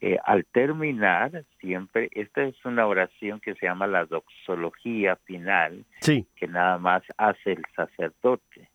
eh, 0.00 0.16
al 0.24 0.44
terminar, 0.46 1.44
siempre, 1.60 2.08
esta 2.12 2.44
es 2.44 2.54
una 2.64 2.86
oración 2.86 3.40
que 3.40 3.54
se 3.56 3.66
llama 3.66 3.88
la 3.88 4.04
doxología 4.04 5.16
final, 5.16 5.84
que 6.04 6.46
nada 6.46 6.78
más 6.78 7.02
hace 7.16 7.52
el 7.52 7.62
sacerdote. 7.74 8.68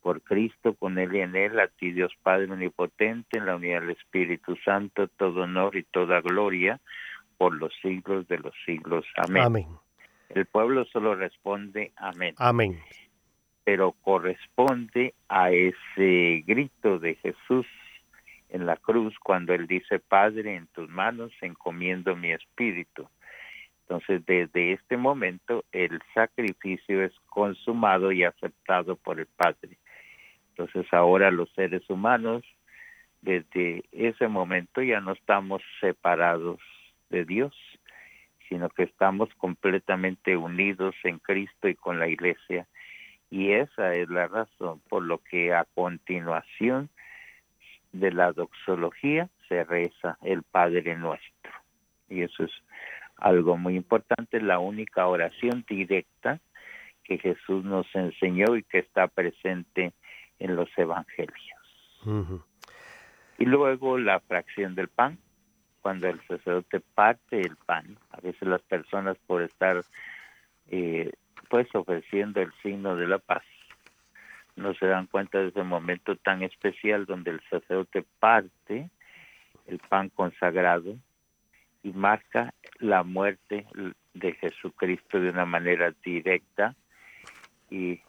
Por 0.00 0.22
Cristo, 0.22 0.74
con 0.74 0.98
él 0.98 1.16
y 1.16 1.20
en 1.20 1.34
él, 1.34 1.58
a 1.58 1.66
ti 1.66 1.90
Dios 1.90 2.12
Padre 2.22 2.52
Omnipotente, 2.52 3.38
en 3.38 3.46
la 3.46 3.56
unidad 3.56 3.80
del 3.80 3.90
Espíritu 3.90 4.54
Santo, 4.64 5.08
todo 5.08 5.42
honor 5.42 5.76
y 5.76 5.82
toda 5.82 6.20
gloria 6.20 6.80
por 7.36 7.56
los 7.56 7.72
siglos 7.82 8.28
de 8.28 8.38
los 8.38 8.54
siglos. 8.64 9.04
Amén. 9.16 9.42
Amén. 9.42 9.66
El 10.28 10.46
pueblo 10.46 10.84
solo 10.86 11.16
responde 11.16 11.92
amén. 11.96 12.34
Amén. 12.38 12.78
Pero 13.64 13.92
corresponde 13.92 15.14
a 15.28 15.50
ese 15.50 16.44
grito 16.46 16.98
de 16.98 17.16
Jesús 17.16 17.66
en 18.54 18.66
la 18.66 18.76
cruz 18.76 19.18
cuando 19.18 19.52
él 19.52 19.66
dice, 19.66 19.98
Padre, 19.98 20.54
en 20.54 20.68
tus 20.68 20.88
manos 20.88 21.32
encomiendo 21.40 22.14
mi 22.14 22.30
espíritu. 22.30 23.08
Entonces, 23.82 24.24
desde 24.26 24.72
este 24.72 24.96
momento, 24.96 25.64
el 25.72 26.00
sacrificio 26.14 27.02
es 27.02 27.12
consumado 27.26 28.12
y 28.12 28.22
aceptado 28.22 28.94
por 28.94 29.18
el 29.18 29.26
Padre. 29.26 29.76
Entonces, 30.50 30.86
ahora 30.92 31.32
los 31.32 31.50
seres 31.54 31.82
humanos, 31.90 32.44
desde 33.22 33.82
ese 33.90 34.28
momento 34.28 34.82
ya 34.82 35.00
no 35.00 35.12
estamos 35.12 35.60
separados 35.80 36.60
de 37.10 37.24
Dios, 37.24 37.56
sino 38.48 38.68
que 38.68 38.84
estamos 38.84 39.34
completamente 39.34 40.36
unidos 40.36 40.94
en 41.02 41.18
Cristo 41.18 41.66
y 41.66 41.74
con 41.74 41.98
la 41.98 42.06
Iglesia. 42.06 42.68
Y 43.30 43.50
esa 43.50 43.96
es 43.96 44.08
la 44.10 44.28
razón 44.28 44.80
por 44.88 45.02
lo 45.02 45.18
que 45.18 45.52
a 45.52 45.66
continuación 45.74 46.88
de 47.94 48.12
la 48.12 48.32
doxología 48.32 49.28
se 49.48 49.64
reza 49.64 50.18
el 50.22 50.42
Padre 50.42 50.96
Nuestro. 50.96 51.52
Y 52.08 52.22
eso 52.22 52.44
es 52.44 52.50
algo 53.16 53.56
muy 53.56 53.76
importante, 53.76 54.40
la 54.40 54.58
única 54.58 55.06
oración 55.06 55.64
directa 55.68 56.40
que 57.04 57.18
Jesús 57.18 57.64
nos 57.64 57.86
enseñó 57.94 58.56
y 58.56 58.64
que 58.64 58.78
está 58.78 59.06
presente 59.06 59.92
en 60.38 60.56
los 60.56 60.68
evangelios. 60.76 61.38
Y 63.38 63.44
luego 63.46 63.98
la 63.98 64.20
fracción 64.20 64.74
del 64.74 64.88
pan, 64.88 65.18
cuando 65.80 66.08
el 66.08 66.20
sacerdote 66.26 66.80
parte 66.80 67.40
el 67.40 67.56
pan, 67.56 67.96
a 68.10 68.20
veces 68.20 68.46
las 68.48 68.62
personas 68.62 69.16
por 69.26 69.42
estar 69.42 69.82
eh, 70.68 71.12
pues 71.48 71.68
ofreciendo 71.74 72.40
el 72.40 72.52
signo 72.62 72.96
de 72.96 73.06
la 73.06 73.18
paz, 73.18 73.44
no 74.56 74.74
se 74.74 74.86
dan 74.86 75.06
cuenta 75.06 75.38
de 75.38 75.48
ese 75.48 75.62
momento 75.62 76.16
tan 76.16 76.42
especial 76.42 77.06
donde 77.06 77.32
el 77.32 77.40
sacerdote 77.50 78.04
parte 78.20 78.90
el 79.66 79.78
pan 79.78 80.10
consagrado 80.10 80.96
y 81.82 81.92
marca 81.92 82.54
la 82.78 83.02
muerte 83.02 83.66
de 84.14 84.32
Jesucristo 84.34 85.20
de 85.20 85.30
una 85.30 85.44
manera 85.44 85.92
directa 86.04 86.74
y 87.70 88.00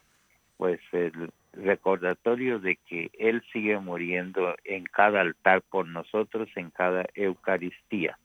pues 0.56 0.80
el 0.92 1.30
recordatorio 1.52 2.58
de 2.58 2.76
que 2.76 3.10
Él 3.18 3.42
sigue 3.52 3.78
muriendo 3.78 4.54
en 4.64 4.84
cada 4.84 5.20
altar 5.20 5.62
por 5.62 5.86
nosotros, 5.86 6.48
en 6.56 6.70
cada 6.70 7.06
Eucaristía. 7.14 8.18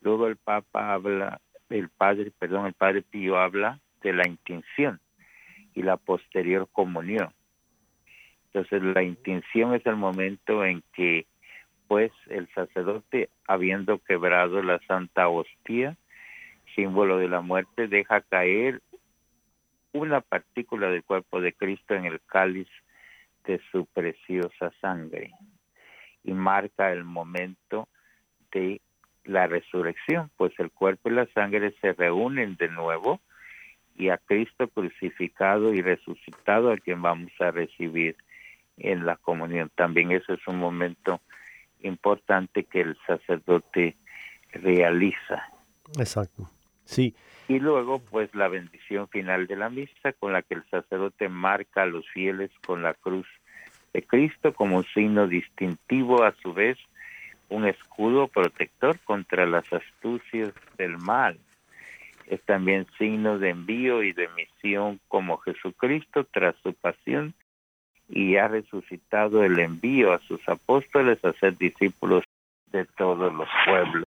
Luego 0.00 0.26
el 0.26 0.36
Papa 0.36 0.92
habla, 0.92 1.40
el 1.68 1.88
Padre, 1.88 2.32
perdón, 2.38 2.66
el 2.66 2.74
Padre 2.74 3.02
Pío 3.02 3.38
habla 3.38 3.78
de 4.02 4.12
la 4.12 4.26
intención 4.26 5.00
y 5.74 5.82
la 5.82 5.96
posterior 5.96 6.68
comunión. 6.70 7.32
Entonces 8.46 8.82
la 8.82 9.02
intención 9.02 9.74
es 9.74 9.84
el 9.86 9.96
momento 9.96 10.64
en 10.64 10.82
que 10.92 11.26
pues 11.88 12.12
el 12.28 12.48
sacerdote, 12.54 13.28
habiendo 13.46 13.98
quebrado 13.98 14.62
la 14.62 14.78
santa 14.86 15.28
hostia, 15.28 15.96
símbolo 16.74 17.18
de 17.18 17.28
la 17.28 17.42
muerte, 17.42 17.86
deja 17.86 18.22
caer 18.22 18.80
una 19.92 20.22
partícula 20.22 20.88
del 20.88 21.04
cuerpo 21.04 21.40
de 21.40 21.52
Cristo 21.52 21.94
en 21.94 22.06
el 22.06 22.20
cáliz 22.22 22.68
de 23.44 23.60
su 23.70 23.84
preciosa 23.86 24.72
sangre 24.80 25.32
y 26.24 26.32
marca 26.32 26.92
el 26.92 27.04
momento 27.04 27.88
de 28.52 28.80
la 29.24 29.46
resurrección, 29.46 30.30
pues 30.36 30.52
el 30.58 30.70
cuerpo 30.70 31.10
y 31.10 31.12
la 31.12 31.26
sangre 31.34 31.74
se 31.80 31.92
reúnen 31.92 32.56
de 32.56 32.68
nuevo 32.68 33.20
y 33.96 34.08
a 34.08 34.18
Cristo 34.18 34.68
crucificado 34.68 35.72
y 35.72 35.82
resucitado 35.82 36.72
a 36.72 36.76
quien 36.76 37.02
vamos 37.02 37.32
a 37.40 37.50
recibir 37.50 38.16
en 38.78 39.06
la 39.06 39.16
comunión. 39.16 39.70
También 39.74 40.12
ese 40.12 40.34
es 40.34 40.46
un 40.46 40.58
momento 40.58 41.20
importante 41.82 42.64
que 42.64 42.80
el 42.80 42.96
sacerdote 43.06 43.96
realiza. 44.52 45.42
Exacto. 45.98 46.48
Sí. 46.84 47.14
Y 47.48 47.58
luego, 47.58 47.98
pues, 47.98 48.34
la 48.34 48.48
bendición 48.48 49.08
final 49.08 49.46
de 49.46 49.56
la 49.56 49.68
misa, 49.68 50.12
con 50.18 50.32
la 50.32 50.42
que 50.42 50.54
el 50.54 50.64
sacerdote 50.70 51.28
marca 51.28 51.82
a 51.82 51.86
los 51.86 52.08
fieles 52.08 52.50
con 52.64 52.82
la 52.82 52.94
cruz 52.94 53.26
de 53.92 54.02
Cristo 54.02 54.54
como 54.54 54.78
un 54.78 54.84
signo 54.84 55.26
distintivo, 55.26 56.24
a 56.24 56.34
su 56.42 56.54
vez, 56.54 56.78
un 57.48 57.66
escudo 57.66 58.28
protector 58.28 58.98
contra 59.00 59.44
las 59.44 59.70
astucias 59.72 60.52
del 60.78 60.96
mal 60.96 61.38
es 62.32 62.42
también 62.44 62.86
signo 62.96 63.38
de 63.38 63.50
envío 63.50 64.02
y 64.02 64.14
de 64.14 64.26
misión 64.28 64.98
como 65.08 65.36
Jesucristo 65.36 66.24
tras 66.32 66.56
su 66.62 66.72
pasión 66.72 67.34
y 68.08 68.36
ha 68.36 68.48
resucitado 68.48 69.44
el 69.44 69.58
envío 69.58 70.14
a 70.14 70.18
sus 70.20 70.40
apóstoles 70.48 71.22
a 71.26 71.34
ser 71.34 71.58
discípulos 71.58 72.24
de 72.68 72.86
todos 72.86 73.34
los 73.34 73.48
pueblos. 73.66 74.06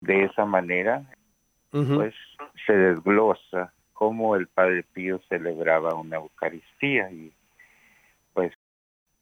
De 0.00 0.22
esa 0.22 0.44
manera, 0.44 1.02
pues 1.70 2.14
se 2.64 2.74
desglosa 2.74 3.72
cómo 3.92 4.36
el 4.36 4.46
Padre 4.46 4.84
Pío 4.84 5.20
celebraba 5.28 5.94
una 5.94 6.18
Eucaristía 6.18 7.10
y 7.10 7.32
pues 8.32 8.52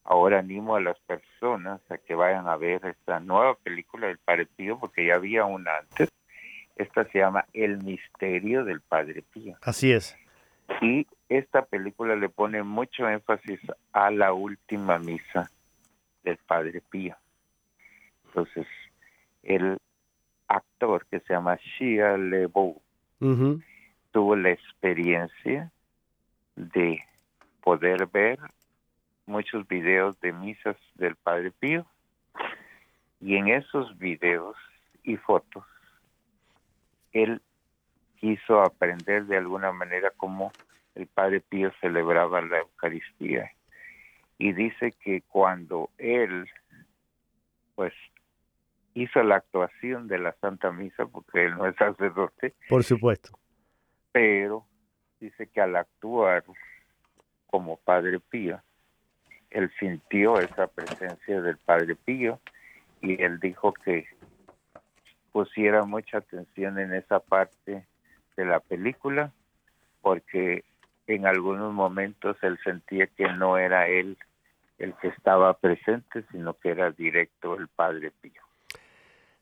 ahora 0.05 0.41
animo 0.41 0.77
a 0.77 0.81
las 0.83 0.99
personas 1.01 1.81
a 1.91 1.97
que 1.97 2.15
vayan 2.15 2.49
a 2.49 2.57
ver 2.57 2.85
esta 2.85 3.19
nueva 3.19 3.55
película 3.55 4.09
del 4.09 4.19
Padre 4.19 4.45
Pío 4.45 4.79
porque 4.79 5.07
ya 5.07 5.15
había 5.15 5.47
una 5.47 5.79
antes 5.79 6.11
esta 6.79 7.05
se 7.11 7.19
llama 7.19 7.45
El 7.53 7.83
misterio 7.83 8.65
del 8.65 8.81
Padre 8.81 9.23
Pío. 9.23 9.57
Así 9.63 9.93
es. 9.93 10.17
Y 10.81 11.07
esta 11.29 11.65
película 11.65 12.15
le 12.17 12.29
pone 12.29 12.63
mucho 12.63 13.09
énfasis 13.09 13.61
a 13.93 14.11
la 14.11 14.33
última 14.33 14.99
misa 14.99 15.51
del 16.23 16.39
Padre 16.39 16.81
Pío. 16.89 17.17
Entonces, 18.27 18.67
el 19.43 19.79
actor 20.47 21.05
que 21.11 21.21
se 21.21 21.35
llama 21.35 21.57
Shia 21.57 22.17
LeBeau 22.17 22.81
tuvo 24.13 24.37
la 24.37 24.51
experiencia 24.51 25.73
de 26.55 27.03
poder 27.63 28.07
ver 28.07 28.39
muchos 29.27 29.67
videos 29.67 30.19
de 30.21 30.33
misas 30.33 30.77
del 30.95 31.17
Padre 31.17 31.51
Pío 31.51 31.85
y 33.21 33.37
en 33.37 33.49
esos 33.49 33.99
videos 33.99 34.57
y 35.03 35.17
fotos 35.17 35.65
él 37.13 37.41
quiso 38.17 38.61
aprender 38.63 39.27
de 39.27 39.37
alguna 39.37 39.73
manera 39.73 40.13
cómo 40.17 40.53
el 40.95 41.07
Padre 41.07 41.41
Pío 41.41 41.71
celebraba 41.81 42.41
la 42.41 42.59
Eucaristía. 42.59 43.51
Y 44.39 44.53
dice 44.53 44.93
que 44.93 45.23
cuando 45.23 45.91
él 45.99 46.49
pues 47.75 47.93
hizo 48.95 49.23
la 49.23 49.37
actuación 49.37 50.09
de 50.09 50.19
la 50.19 50.33
Santa 50.41 50.73
Misa 50.73 51.07
porque 51.07 51.45
él 51.45 51.57
no 51.57 51.67
es 51.67 51.77
sacerdote 51.77 52.55
por 52.69 52.83
supuesto. 52.83 53.39
pero 54.11 54.67
dice 55.21 55.47
que 55.47 55.61
al 55.61 55.77
actuar 55.77 56.43
como 57.47 57.77
Padre 57.77 58.19
Pío 58.19 58.61
él 59.51 59.71
sintió 59.79 60.41
esa 60.41 60.67
presencia 60.67 61.41
del 61.41 61.57
Padre 61.59 61.95
Pío 61.95 62.41
y 63.01 63.23
él 63.23 63.39
dijo 63.39 63.73
que 63.73 64.07
pusiera 65.39 65.85
mucha 65.85 66.19
atención 66.19 66.81
en 66.81 66.93
esa 66.93 67.21
parte 67.21 67.87
de 68.37 68.45
la 68.45 68.59
película 68.59 69.33
porque 70.01 70.65
en 71.07 71.27
algunos 71.27 71.73
momentos 71.73 72.37
él 72.43 72.59
sentía 72.65 73.07
que 73.07 73.33
no 73.35 73.57
era 73.57 73.87
él 73.87 74.19
el 74.79 74.95
que 74.95 75.07
estaba 75.07 75.57
presente, 75.57 76.25
sino 76.33 76.55
que 76.55 76.71
era 76.71 76.91
directo 76.91 77.55
el 77.55 77.69
Padre 77.69 78.11
Pío. 78.21 78.43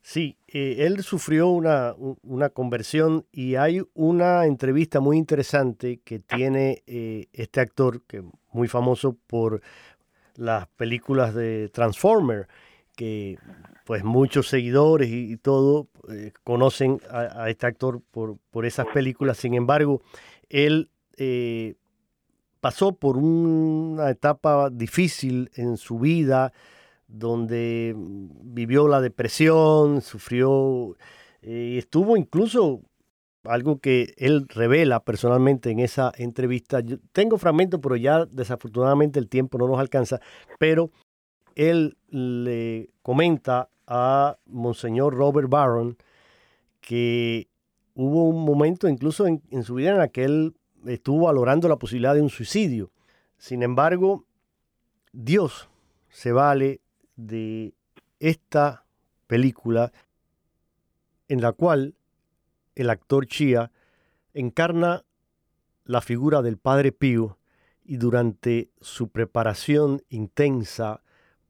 Sí, 0.02 0.36
eh, 0.48 0.84
él 0.86 1.02
sufrió 1.02 1.48
una, 1.48 1.94
una, 2.22 2.50
conversión 2.50 3.24
y 3.32 3.54
hay 3.54 3.80
una 3.94 4.44
entrevista 4.44 5.00
muy 5.00 5.16
interesante 5.16 6.00
que 6.04 6.18
tiene 6.18 6.82
eh, 6.86 7.28
este 7.32 7.60
actor, 7.62 8.02
que 8.06 8.22
muy 8.52 8.68
famoso 8.68 9.16
por 9.26 9.62
las 10.34 10.66
películas 10.68 11.34
de 11.34 11.70
Transformer, 11.70 12.48
que 12.96 13.38
pues 13.84 14.02
muchos 14.02 14.48
seguidores 14.48 15.08
y, 15.10 15.36
todo 15.36 15.86
eh, 16.10 16.32
conocen 16.42 17.00
a, 17.08 17.48
este 17.48 17.66
actor 17.66 18.02
por, 18.10 18.38
por, 18.50 18.66
esas 18.66 18.86
películas. 18.86 19.36
Sin 19.36 19.54
embargo, 19.54 20.02
él 20.48 20.90
eh, 21.16 21.76
pasó 22.60 22.96
por 22.96 23.16
una 23.16 24.10
etapa 24.10 24.70
difícil 24.70 25.50
en 25.54 25.76
su 25.76 26.00
vida, 26.00 26.52
donde 27.06 27.94
vivió 27.96 28.88
la 28.88 29.00
depresión, 29.00 30.00
sufrió 30.00 30.96
eh, 31.42 31.74
y 31.74 31.78
estuvo 31.78 32.16
incluso 32.16 32.82
algo 33.44 33.78
que 33.78 34.14
él 34.16 34.46
revela 34.48 35.04
personalmente 35.04 35.70
en 35.70 35.78
esa 35.78 36.12
entrevista. 36.16 36.80
Yo 36.80 36.96
tengo 37.12 37.38
fragmentos, 37.38 37.78
pero 37.80 37.94
ya 37.94 38.26
desafortunadamente 38.26 39.20
el 39.20 39.28
tiempo 39.28 39.58
no 39.58 39.68
nos 39.68 39.78
alcanza, 39.78 40.20
pero 40.58 40.90
él 41.56 41.96
le 42.08 42.90
comenta 43.02 43.70
a 43.86 44.38
Monseñor 44.46 45.14
Robert 45.14 45.48
Barron 45.48 45.96
que 46.80 47.48
hubo 47.94 48.28
un 48.28 48.44
momento 48.44 48.88
incluso 48.88 49.26
en, 49.26 49.40
su 49.64 49.74
vida 49.74 49.94
en 49.94 50.00
el 50.00 50.10
que 50.10 50.24
él 50.24 50.54
estuvo 50.86 51.26
valorando 51.26 51.68
la 51.68 51.78
posibilidad 51.78 52.14
de 52.14 52.22
un 52.22 52.30
suicidio. 52.30 52.92
Sin 53.38 53.62
embargo, 53.62 54.24
Dios 55.12 55.68
se 56.10 56.30
vale 56.30 56.80
de 57.16 57.74
esta 58.20 58.84
película 59.26 59.92
en 61.28 61.40
la 61.40 61.52
cual 61.52 61.94
el 62.74 62.90
actor 62.90 63.26
Chia 63.26 63.72
encarna 64.34 65.04
la 65.84 66.02
figura 66.02 66.42
del 66.42 66.58
Padre 66.58 66.92
Pío 66.92 67.38
y 67.82 67.96
durante 67.96 68.70
su 68.80 69.08
preparación 69.08 70.02
intensa 70.10 71.02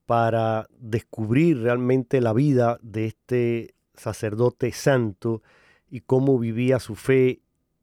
para 0.07 0.68
descubrir 0.78 1.61
realmente 1.61 2.20
la 2.20 2.32
vida 2.32 2.78
de 2.80 3.07
este 3.07 3.74
sacerdote 3.94 4.72
santo 4.72 5.42
y 5.90 6.00
cómo 6.00 6.38
vivía 6.38 6.78
su 6.78 6.94
fe 6.94 7.40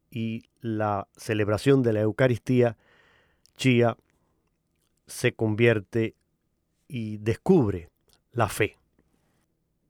y 0.10 0.46
la 0.62 1.08
celebración 1.18 1.84
de 1.84 1.94
la 1.94 2.02
Eucaristía, 2.02 2.78
Chia 3.58 3.98
se 5.06 5.34
convierte 5.34 6.16
y 6.88 7.18
descubre 7.18 7.90
la 8.32 8.48
fe. 8.48 8.78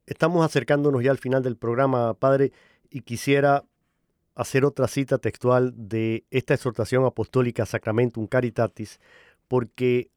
Estamos 0.06 0.46
acercándonos 0.46 1.04
ya 1.04 1.12
al 1.12 1.18
final 1.18 1.44
del 1.44 1.56
programa, 1.56 2.14
Padre, 2.16 2.52
y 2.90 3.02
quisiera 3.02 3.64
hacer 4.36 4.66
otra 4.66 4.88
cita 4.88 5.20
textual 5.20 5.74
de 5.76 6.26
esta 6.32 6.56
exhortación 6.56 7.06
apostólica 7.06 7.66
Sacramentum 7.66 8.28
Caritatis, 8.28 9.00
porque 9.48 10.10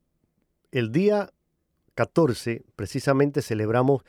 el 0.73 0.91
día 0.91 1.31
14 1.97 2.63
precisamente 2.77 3.43
celebramos 3.43 4.03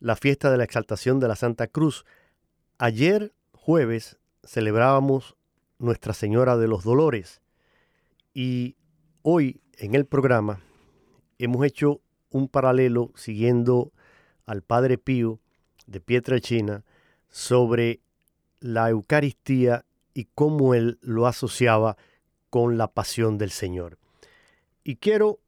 la 0.00 0.16
fiesta 0.16 0.50
de 0.50 0.56
la 0.56 0.64
exaltación 0.64 1.20
de 1.20 1.28
la 1.28 1.36
Santa 1.36 1.68
Cruz. 1.68 2.04
Ayer 2.78 3.32
jueves 3.52 4.18
celebrábamos 4.42 5.36
Nuestra 5.78 6.14
Señora 6.14 6.56
de 6.56 6.66
los 6.66 6.82
Dolores 6.82 7.42
y 8.34 8.76
hoy 9.22 9.60
en 9.76 9.94
el 9.94 10.06
programa 10.06 10.60
hemos 11.38 11.64
hecho 11.64 12.00
un 12.30 12.48
paralelo 12.48 13.12
siguiendo 13.14 13.92
al 14.46 14.62
Padre 14.62 14.96
Pío 14.96 15.40
de 15.86 16.00
Pietrelcina 16.00 16.84
sobre 17.28 18.00
la 18.60 18.88
Eucaristía 18.88 19.84
y 20.14 20.24
cómo 20.34 20.74
él 20.74 20.98
lo 21.02 21.26
asociaba 21.26 21.98
con 22.48 22.78
la 22.78 22.88
pasión 22.88 23.36
del 23.36 23.50
Señor. 23.50 23.98
Y 24.84 24.96
quiero 24.96 25.38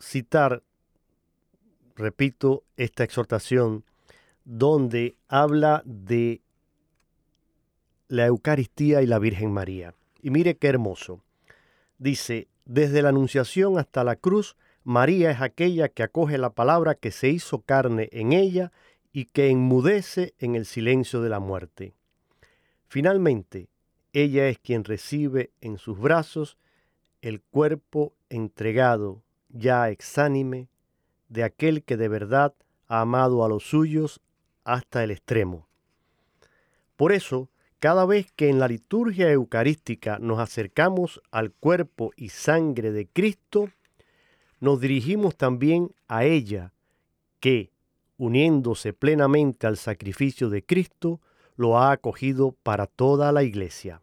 citar 0.00 0.62
repito, 1.96 2.64
esta 2.76 3.04
exhortación 3.04 3.84
donde 4.44 5.16
habla 5.28 5.82
de 5.84 6.40
la 8.08 8.26
Eucaristía 8.26 9.02
y 9.02 9.06
la 9.06 9.18
Virgen 9.18 9.52
María. 9.52 9.94
Y 10.20 10.30
mire 10.30 10.56
qué 10.56 10.68
hermoso. 10.68 11.22
Dice, 11.98 12.48
desde 12.64 13.02
la 13.02 13.10
Anunciación 13.10 13.78
hasta 13.78 14.04
la 14.04 14.16
cruz, 14.16 14.56
María 14.84 15.30
es 15.30 15.40
aquella 15.40 15.88
que 15.88 16.02
acoge 16.02 16.38
la 16.38 16.50
palabra 16.50 16.94
que 16.94 17.10
se 17.10 17.28
hizo 17.28 17.60
carne 17.60 18.08
en 18.12 18.32
ella 18.32 18.72
y 19.12 19.26
que 19.26 19.48
enmudece 19.48 20.34
en 20.38 20.54
el 20.54 20.66
silencio 20.66 21.20
de 21.22 21.28
la 21.28 21.38
muerte. 21.38 21.94
Finalmente, 22.88 23.68
ella 24.12 24.48
es 24.48 24.58
quien 24.58 24.84
recibe 24.84 25.52
en 25.60 25.78
sus 25.78 25.98
brazos 25.98 26.58
el 27.20 27.40
cuerpo 27.40 28.12
entregado, 28.28 29.22
ya 29.48 29.88
exánime, 29.90 30.68
de 31.32 31.44
aquel 31.44 31.82
que 31.82 31.96
de 31.96 32.08
verdad 32.08 32.54
ha 32.88 33.00
amado 33.00 33.44
a 33.44 33.48
los 33.48 33.64
suyos 33.64 34.20
hasta 34.64 35.02
el 35.02 35.10
extremo. 35.10 35.66
Por 36.96 37.12
eso, 37.12 37.48
cada 37.78 38.04
vez 38.04 38.30
que 38.32 38.48
en 38.48 38.58
la 38.58 38.68
liturgia 38.68 39.30
eucarística 39.32 40.18
nos 40.18 40.38
acercamos 40.38 41.22
al 41.30 41.50
cuerpo 41.52 42.12
y 42.16 42.28
sangre 42.28 42.92
de 42.92 43.06
Cristo, 43.06 43.70
nos 44.60 44.80
dirigimos 44.80 45.36
también 45.36 45.90
a 46.06 46.24
ella, 46.24 46.72
que, 47.40 47.72
uniéndose 48.18 48.92
plenamente 48.92 49.66
al 49.66 49.78
sacrificio 49.78 50.50
de 50.50 50.64
Cristo, 50.64 51.20
lo 51.56 51.78
ha 51.78 51.92
acogido 51.92 52.54
para 52.62 52.86
toda 52.86 53.32
la 53.32 53.42
Iglesia. 53.42 54.00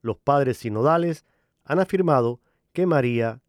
Los 0.00 0.16
padres 0.16 0.56
sinodales 0.56 1.24
han 1.64 1.78
afirmado 1.78 2.40
que 2.72 2.86
María 2.86 3.40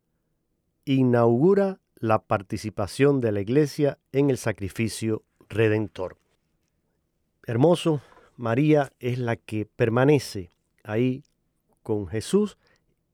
inaugura 0.85 1.79
la 2.01 2.19
participación 2.23 3.21
de 3.21 3.31
la 3.31 3.41
iglesia 3.41 3.99
en 4.11 4.31
el 4.31 4.37
sacrificio 4.39 5.23
redentor. 5.49 6.17
Hermoso, 7.45 8.01
María 8.37 8.91
es 8.99 9.19
la 9.19 9.35
que 9.35 9.67
permanece 9.67 10.51
ahí 10.83 11.23
con 11.83 12.07
Jesús 12.07 12.57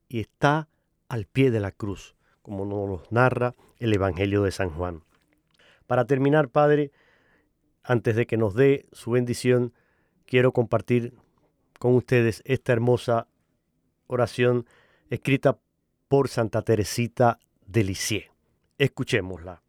y 0.08 0.22
está 0.22 0.70
al 1.10 1.26
pie 1.26 1.52
de 1.52 1.60
la 1.60 1.74
cruz, 1.74 2.16
como 2.42 2.66
nos 2.66 3.12
narra 3.12 3.56
el 3.78 3.94
Evangelio 3.94 4.44
de 4.44 4.52
San 4.52 4.70
Juan. 4.70 5.04
Para 5.86 6.06
terminar, 6.06 6.48
Padre, 6.48 6.92
antes 7.84 8.16
de 8.16 8.26
que 8.26 8.38
nos 8.38 8.56
dé 8.56 8.86
su 8.94 9.12
bendición, 9.12 9.74
quiero 10.26 10.54
compartir 10.54 11.14
con 11.78 11.94
ustedes 11.94 12.42
esta 12.46 12.72
hermosa 12.72 13.28
oración 14.08 14.66
escrita 15.10 15.60
por 16.08 16.30
Santa 16.30 16.62
Teresita 16.62 17.38
de 17.66 17.84
Lisieux. 17.84 18.37
Escuchémosla. 18.80 19.64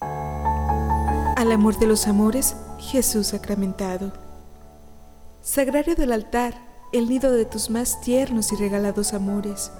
Al 0.00 1.50
amor 1.50 1.78
de 1.78 1.86
los 1.86 2.06
amores, 2.06 2.54
Jesús 2.78 3.28
sacramentado. 3.28 4.12
Sagrario 5.40 5.94
del 5.94 6.12
altar, 6.12 6.54
el 6.92 7.08
nido 7.08 7.32
de 7.32 7.46
tus 7.46 7.70
más 7.70 8.02
tiernos 8.02 8.52
y 8.52 8.56
regalados 8.56 9.14
amores. 9.14 9.72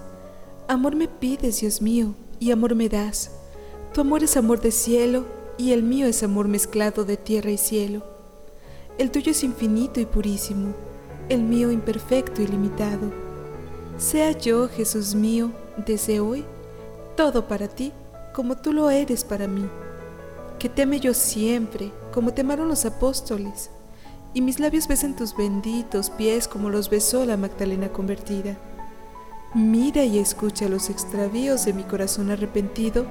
Amor 0.66 0.96
me 0.96 1.08
pides, 1.08 1.60
Dios 1.60 1.82
mío, 1.82 2.14
y 2.40 2.52
amor 2.52 2.74
me 2.74 2.88
das. 2.88 3.32
Tu 3.92 4.00
amor 4.00 4.24
es 4.24 4.34
amor 4.36 4.62
de 4.62 4.70
cielo, 4.70 5.26
y 5.58 5.72
el 5.72 5.82
mío 5.82 6.06
es 6.06 6.22
amor 6.22 6.48
mezclado 6.48 7.04
de 7.04 7.18
tierra 7.18 7.50
y 7.50 7.58
cielo. 7.58 8.02
El 8.96 9.10
tuyo 9.10 9.32
es 9.32 9.44
infinito 9.44 10.00
y 10.00 10.06
purísimo, 10.06 10.74
el 11.28 11.42
mío 11.42 11.70
imperfecto 11.70 12.40
y 12.40 12.46
limitado. 12.46 13.12
Sea 13.98 14.32
yo, 14.32 14.68
Jesús 14.68 15.14
mío, 15.14 15.52
desde 15.76 16.20
hoy, 16.20 16.44
todo 17.14 17.46
para 17.46 17.68
ti, 17.68 17.92
como 18.34 18.56
tú 18.56 18.72
lo 18.72 18.90
eres 18.90 19.22
para 19.22 19.46
mí. 19.46 19.64
Que 20.58 20.68
te 20.68 20.82
ame 20.82 20.98
yo 20.98 21.14
siempre, 21.14 21.92
como 22.12 22.34
te 22.34 22.40
amaron 22.40 22.68
los 22.68 22.84
apóstoles, 22.84 23.70
y 24.34 24.40
mis 24.40 24.58
labios 24.58 24.88
besen 24.88 25.14
tus 25.14 25.36
benditos 25.36 26.10
pies 26.10 26.48
como 26.48 26.68
los 26.68 26.90
besó 26.90 27.24
la 27.24 27.36
Magdalena 27.36 27.88
convertida. 27.90 28.56
Mira 29.54 30.02
y 30.02 30.18
escucha 30.18 30.68
los 30.68 30.90
extravíos 30.90 31.64
de 31.64 31.72
mi 31.72 31.84
corazón 31.84 32.32
arrepentido, 32.32 33.06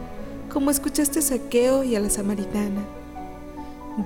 como 0.51 0.69
escuchaste 0.69 1.19
a 1.19 1.21
Saqueo 1.21 1.85
y 1.85 1.95
a 1.95 2.01
la 2.01 2.09
samaritana. 2.09 2.83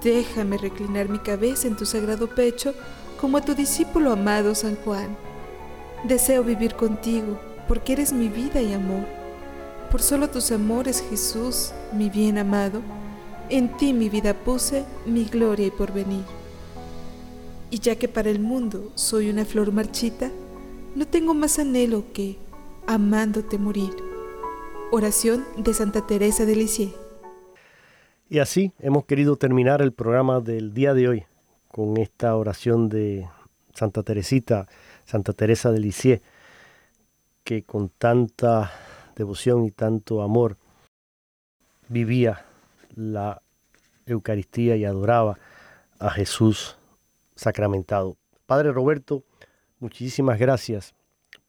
Déjame 0.03 0.59
reclinar 0.59 1.09
mi 1.09 1.17
cabeza 1.17 1.67
en 1.67 1.77
tu 1.77 1.87
sagrado 1.87 2.27
pecho, 2.27 2.75
como 3.19 3.37
a 3.37 3.41
tu 3.41 3.55
discípulo 3.55 4.11
amado 4.11 4.53
San 4.53 4.75
Juan. 4.75 5.17
Deseo 6.03 6.43
vivir 6.43 6.75
contigo, 6.75 7.39
porque 7.67 7.93
eres 7.93 8.13
mi 8.13 8.27
vida 8.27 8.61
y 8.61 8.73
amor. 8.73 9.16
Por 9.91 10.01
solo 10.01 10.29
tus 10.29 10.51
amores, 10.51 11.01
Jesús, 11.09 11.71
mi 11.93 12.09
bien 12.09 12.37
amado, 12.37 12.81
en 13.49 13.77
ti 13.77 13.93
mi 13.93 14.09
vida 14.09 14.33
puse, 14.33 14.83
mi 15.05 15.23
gloria 15.23 15.67
y 15.67 15.71
porvenir. 15.71 16.25
Y 17.69 17.79
ya 17.79 17.95
que 17.95 18.09
para 18.09 18.29
el 18.29 18.39
mundo 18.39 18.91
soy 18.95 19.29
una 19.29 19.45
flor 19.45 19.71
marchita, 19.71 20.29
no 20.93 21.07
tengo 21.07 21.33
más 21.33 21.57
anhelo 21.57 22.03
que, 22.13 22.37
amándote 22.85 23.57
morir. 23.57 23.93
Oración 24.91 25.45
de 25.57 25.73
Santa 25.73 26.05
Teresa 26.05 26.45
de 26.45 26.55
Lisieux. 26.55 26.93
Y 28.29 28.39
así 28.39 28.73
hemos 28.79 29.05
querido 29.05 29.37
terminar 29.37 29.81
el 29.81 29.93
programa 29.93 30.41
del 30.41 30.73
día 30.73 30.93
de 30.93 31.07
hoy 31.07 31.23
con 31.69 31.95
esta 31.95 32.35
oración 32.35 32.89
de 32.89 33.25
Santa 33.73 34.03
Teresita, 34.03 34.67
Santa 35.05 35.31
Teresa 35.31 35.71
de 35.71 35.79
Lisieux, 35.79 36.21
que 37.45 37.63
con 37.63 37.87
tanta 37.87 38.71
devoción 39.17 39.65
y 39.65 39.71
tanto 39.71 40.21
amor 40.21 40.57
vivía 41.89 42.45
la 42.95 43.41
Eucaristía 44.05 44.77
y 44.77 44.85
adoraba 44.85 45.37
a 45.99 46.09
Jesús 46.11 46.77
sacramentado. 47.35 48.15
Padre 48.45 48.71
Roberto, 48.71 49.23
muchísimas 49.79 50.39
gracias 50.39 50.93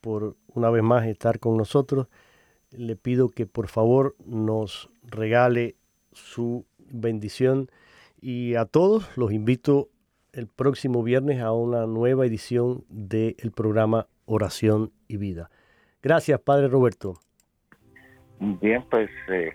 por 0.01 0.37
una 0.55 0.71
vez 0.71 0.83
más 0.83 1.07
estar 1.07 1.39
con 1.39 1.57
nosotros. 1.57 2.09
Le 2.71 2.97
pido 2.97 3.29
que 3.29 3.47
por 3.47 3.69
favor 3.69 4.17
nos 4.25 4.91
regale 5.05 5.77
su 6.13 6.65
bendición 6.79 7.71
y 8.21 8.55
a 8.55 8.65
todos 8.65 9.05
los 9.17 9.33
invito 9.33 9.89
el 10.33 10.47
próximo 10.47 11.03
viernes 11.03 11.41
a 11.41 11.53
una 11.53 11.87
nueva 11.87 12.27
edición 12.27 12.85
del 12.89 13.53
programa 13.55 14.09
Oración 14.27 14.93
y 15.07 15.17
Vida. 15.17 15.51
Gracias, 16.03 16.41
Padre 16.41 16.69
Roberto. 16.69 17.19
Bien, 18.41 18.85
pues 18.91 19.11
eh, 19.29 19.53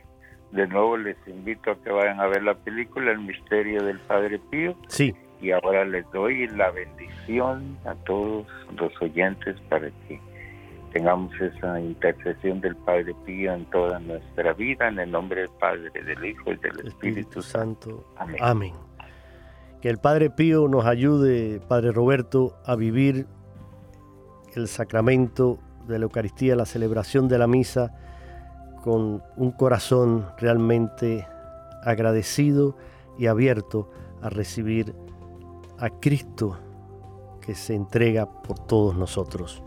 de 0.52 0.68
nuevo 0.68 0.98
les 0.98 1.18
invito 1.28 1.72
a 1.72 1.82
que 1.82 1.92
vayan 1.92 2.20
a 2.20 2.28
ver 2.28 2.44
la 2.44 2.56
película 2.56 3.12
El 3.12 3.20
Misterio 3.20 3.84
del 3.84 4.00
Padre 4.00 4.40
Pío. 4.52 4.76
Sí. 4.88 5.14
Y 5.42 5.52
ahora 5.52 5.84
les 5.84 6.10
doy 6.12 6.48
la 6.48 6.72
bendición 6.72 7.78
a 7.86 7.96
todos 8.06 8.48
los 8.78 8.92
oyentes 9.02 9.60
para 9.70 9.90
que 10.08 10.20
tengamos 10.94 11.34
esa 11.42 11.80
intercesión 11.80 12.62
del 12.62 12.76
Padre 12.78 13.14
Pío 13.26 13.54
en 13.54 13.66
toda 13.66 14.00
nuestra 14.00 14.54
vida, 14.54 14.88
en 14.88 15.00
el 15.00 15.12
nombre 15.12 15.42
del 15.42 15.50
Padre, 15.60 15.90
del 15.92 16.24
Hijo 16.24 16.54
y 16.54 16.58
del 16.58 16.88
Espíritu, 16.88 17.42
Santo. 17.42 18.06
Amén. 18.16 18.38
Amén. 18.40 18.74
Que 19.82 19.90
el 19.90 19.98
Padre 19.98 20.30
Pío 20.30 20.68
nos 20.70 20.86
ayude, 20.86 21.60
Padre 21.68 21.92
Roberto, 21.92 22.56
a 22.66 22.76
vivir 22.76 23.26
el 24.56 24.68
sacramento 24.68 25.60
de 25.88 26.00
la 26.00 26.06
Eucaristía, 26.06 26.56
la 26.56 26.66
celebración 26.66 27.28
de 27.28 27.38
la 27.38 27.48
misa, 27.48 27.92
con 28.84 29.24
un 29.38 29.52
corazón 29.52 30.26
realmente 30.38 31.26
agradecido 31.84 32.76
y 33.18 33.28
abierto 33.28 33.90
a 34.22 34.30
recibir 34.30 34.94
a 35.80 35.90
Cristo 35.90 36.58
que 37.42 37.56
se 37.56 37.76
entrega 37.76 38.30
por 38.44 38.60
todos 38.60 38.96
nosotros. 38.96 39.64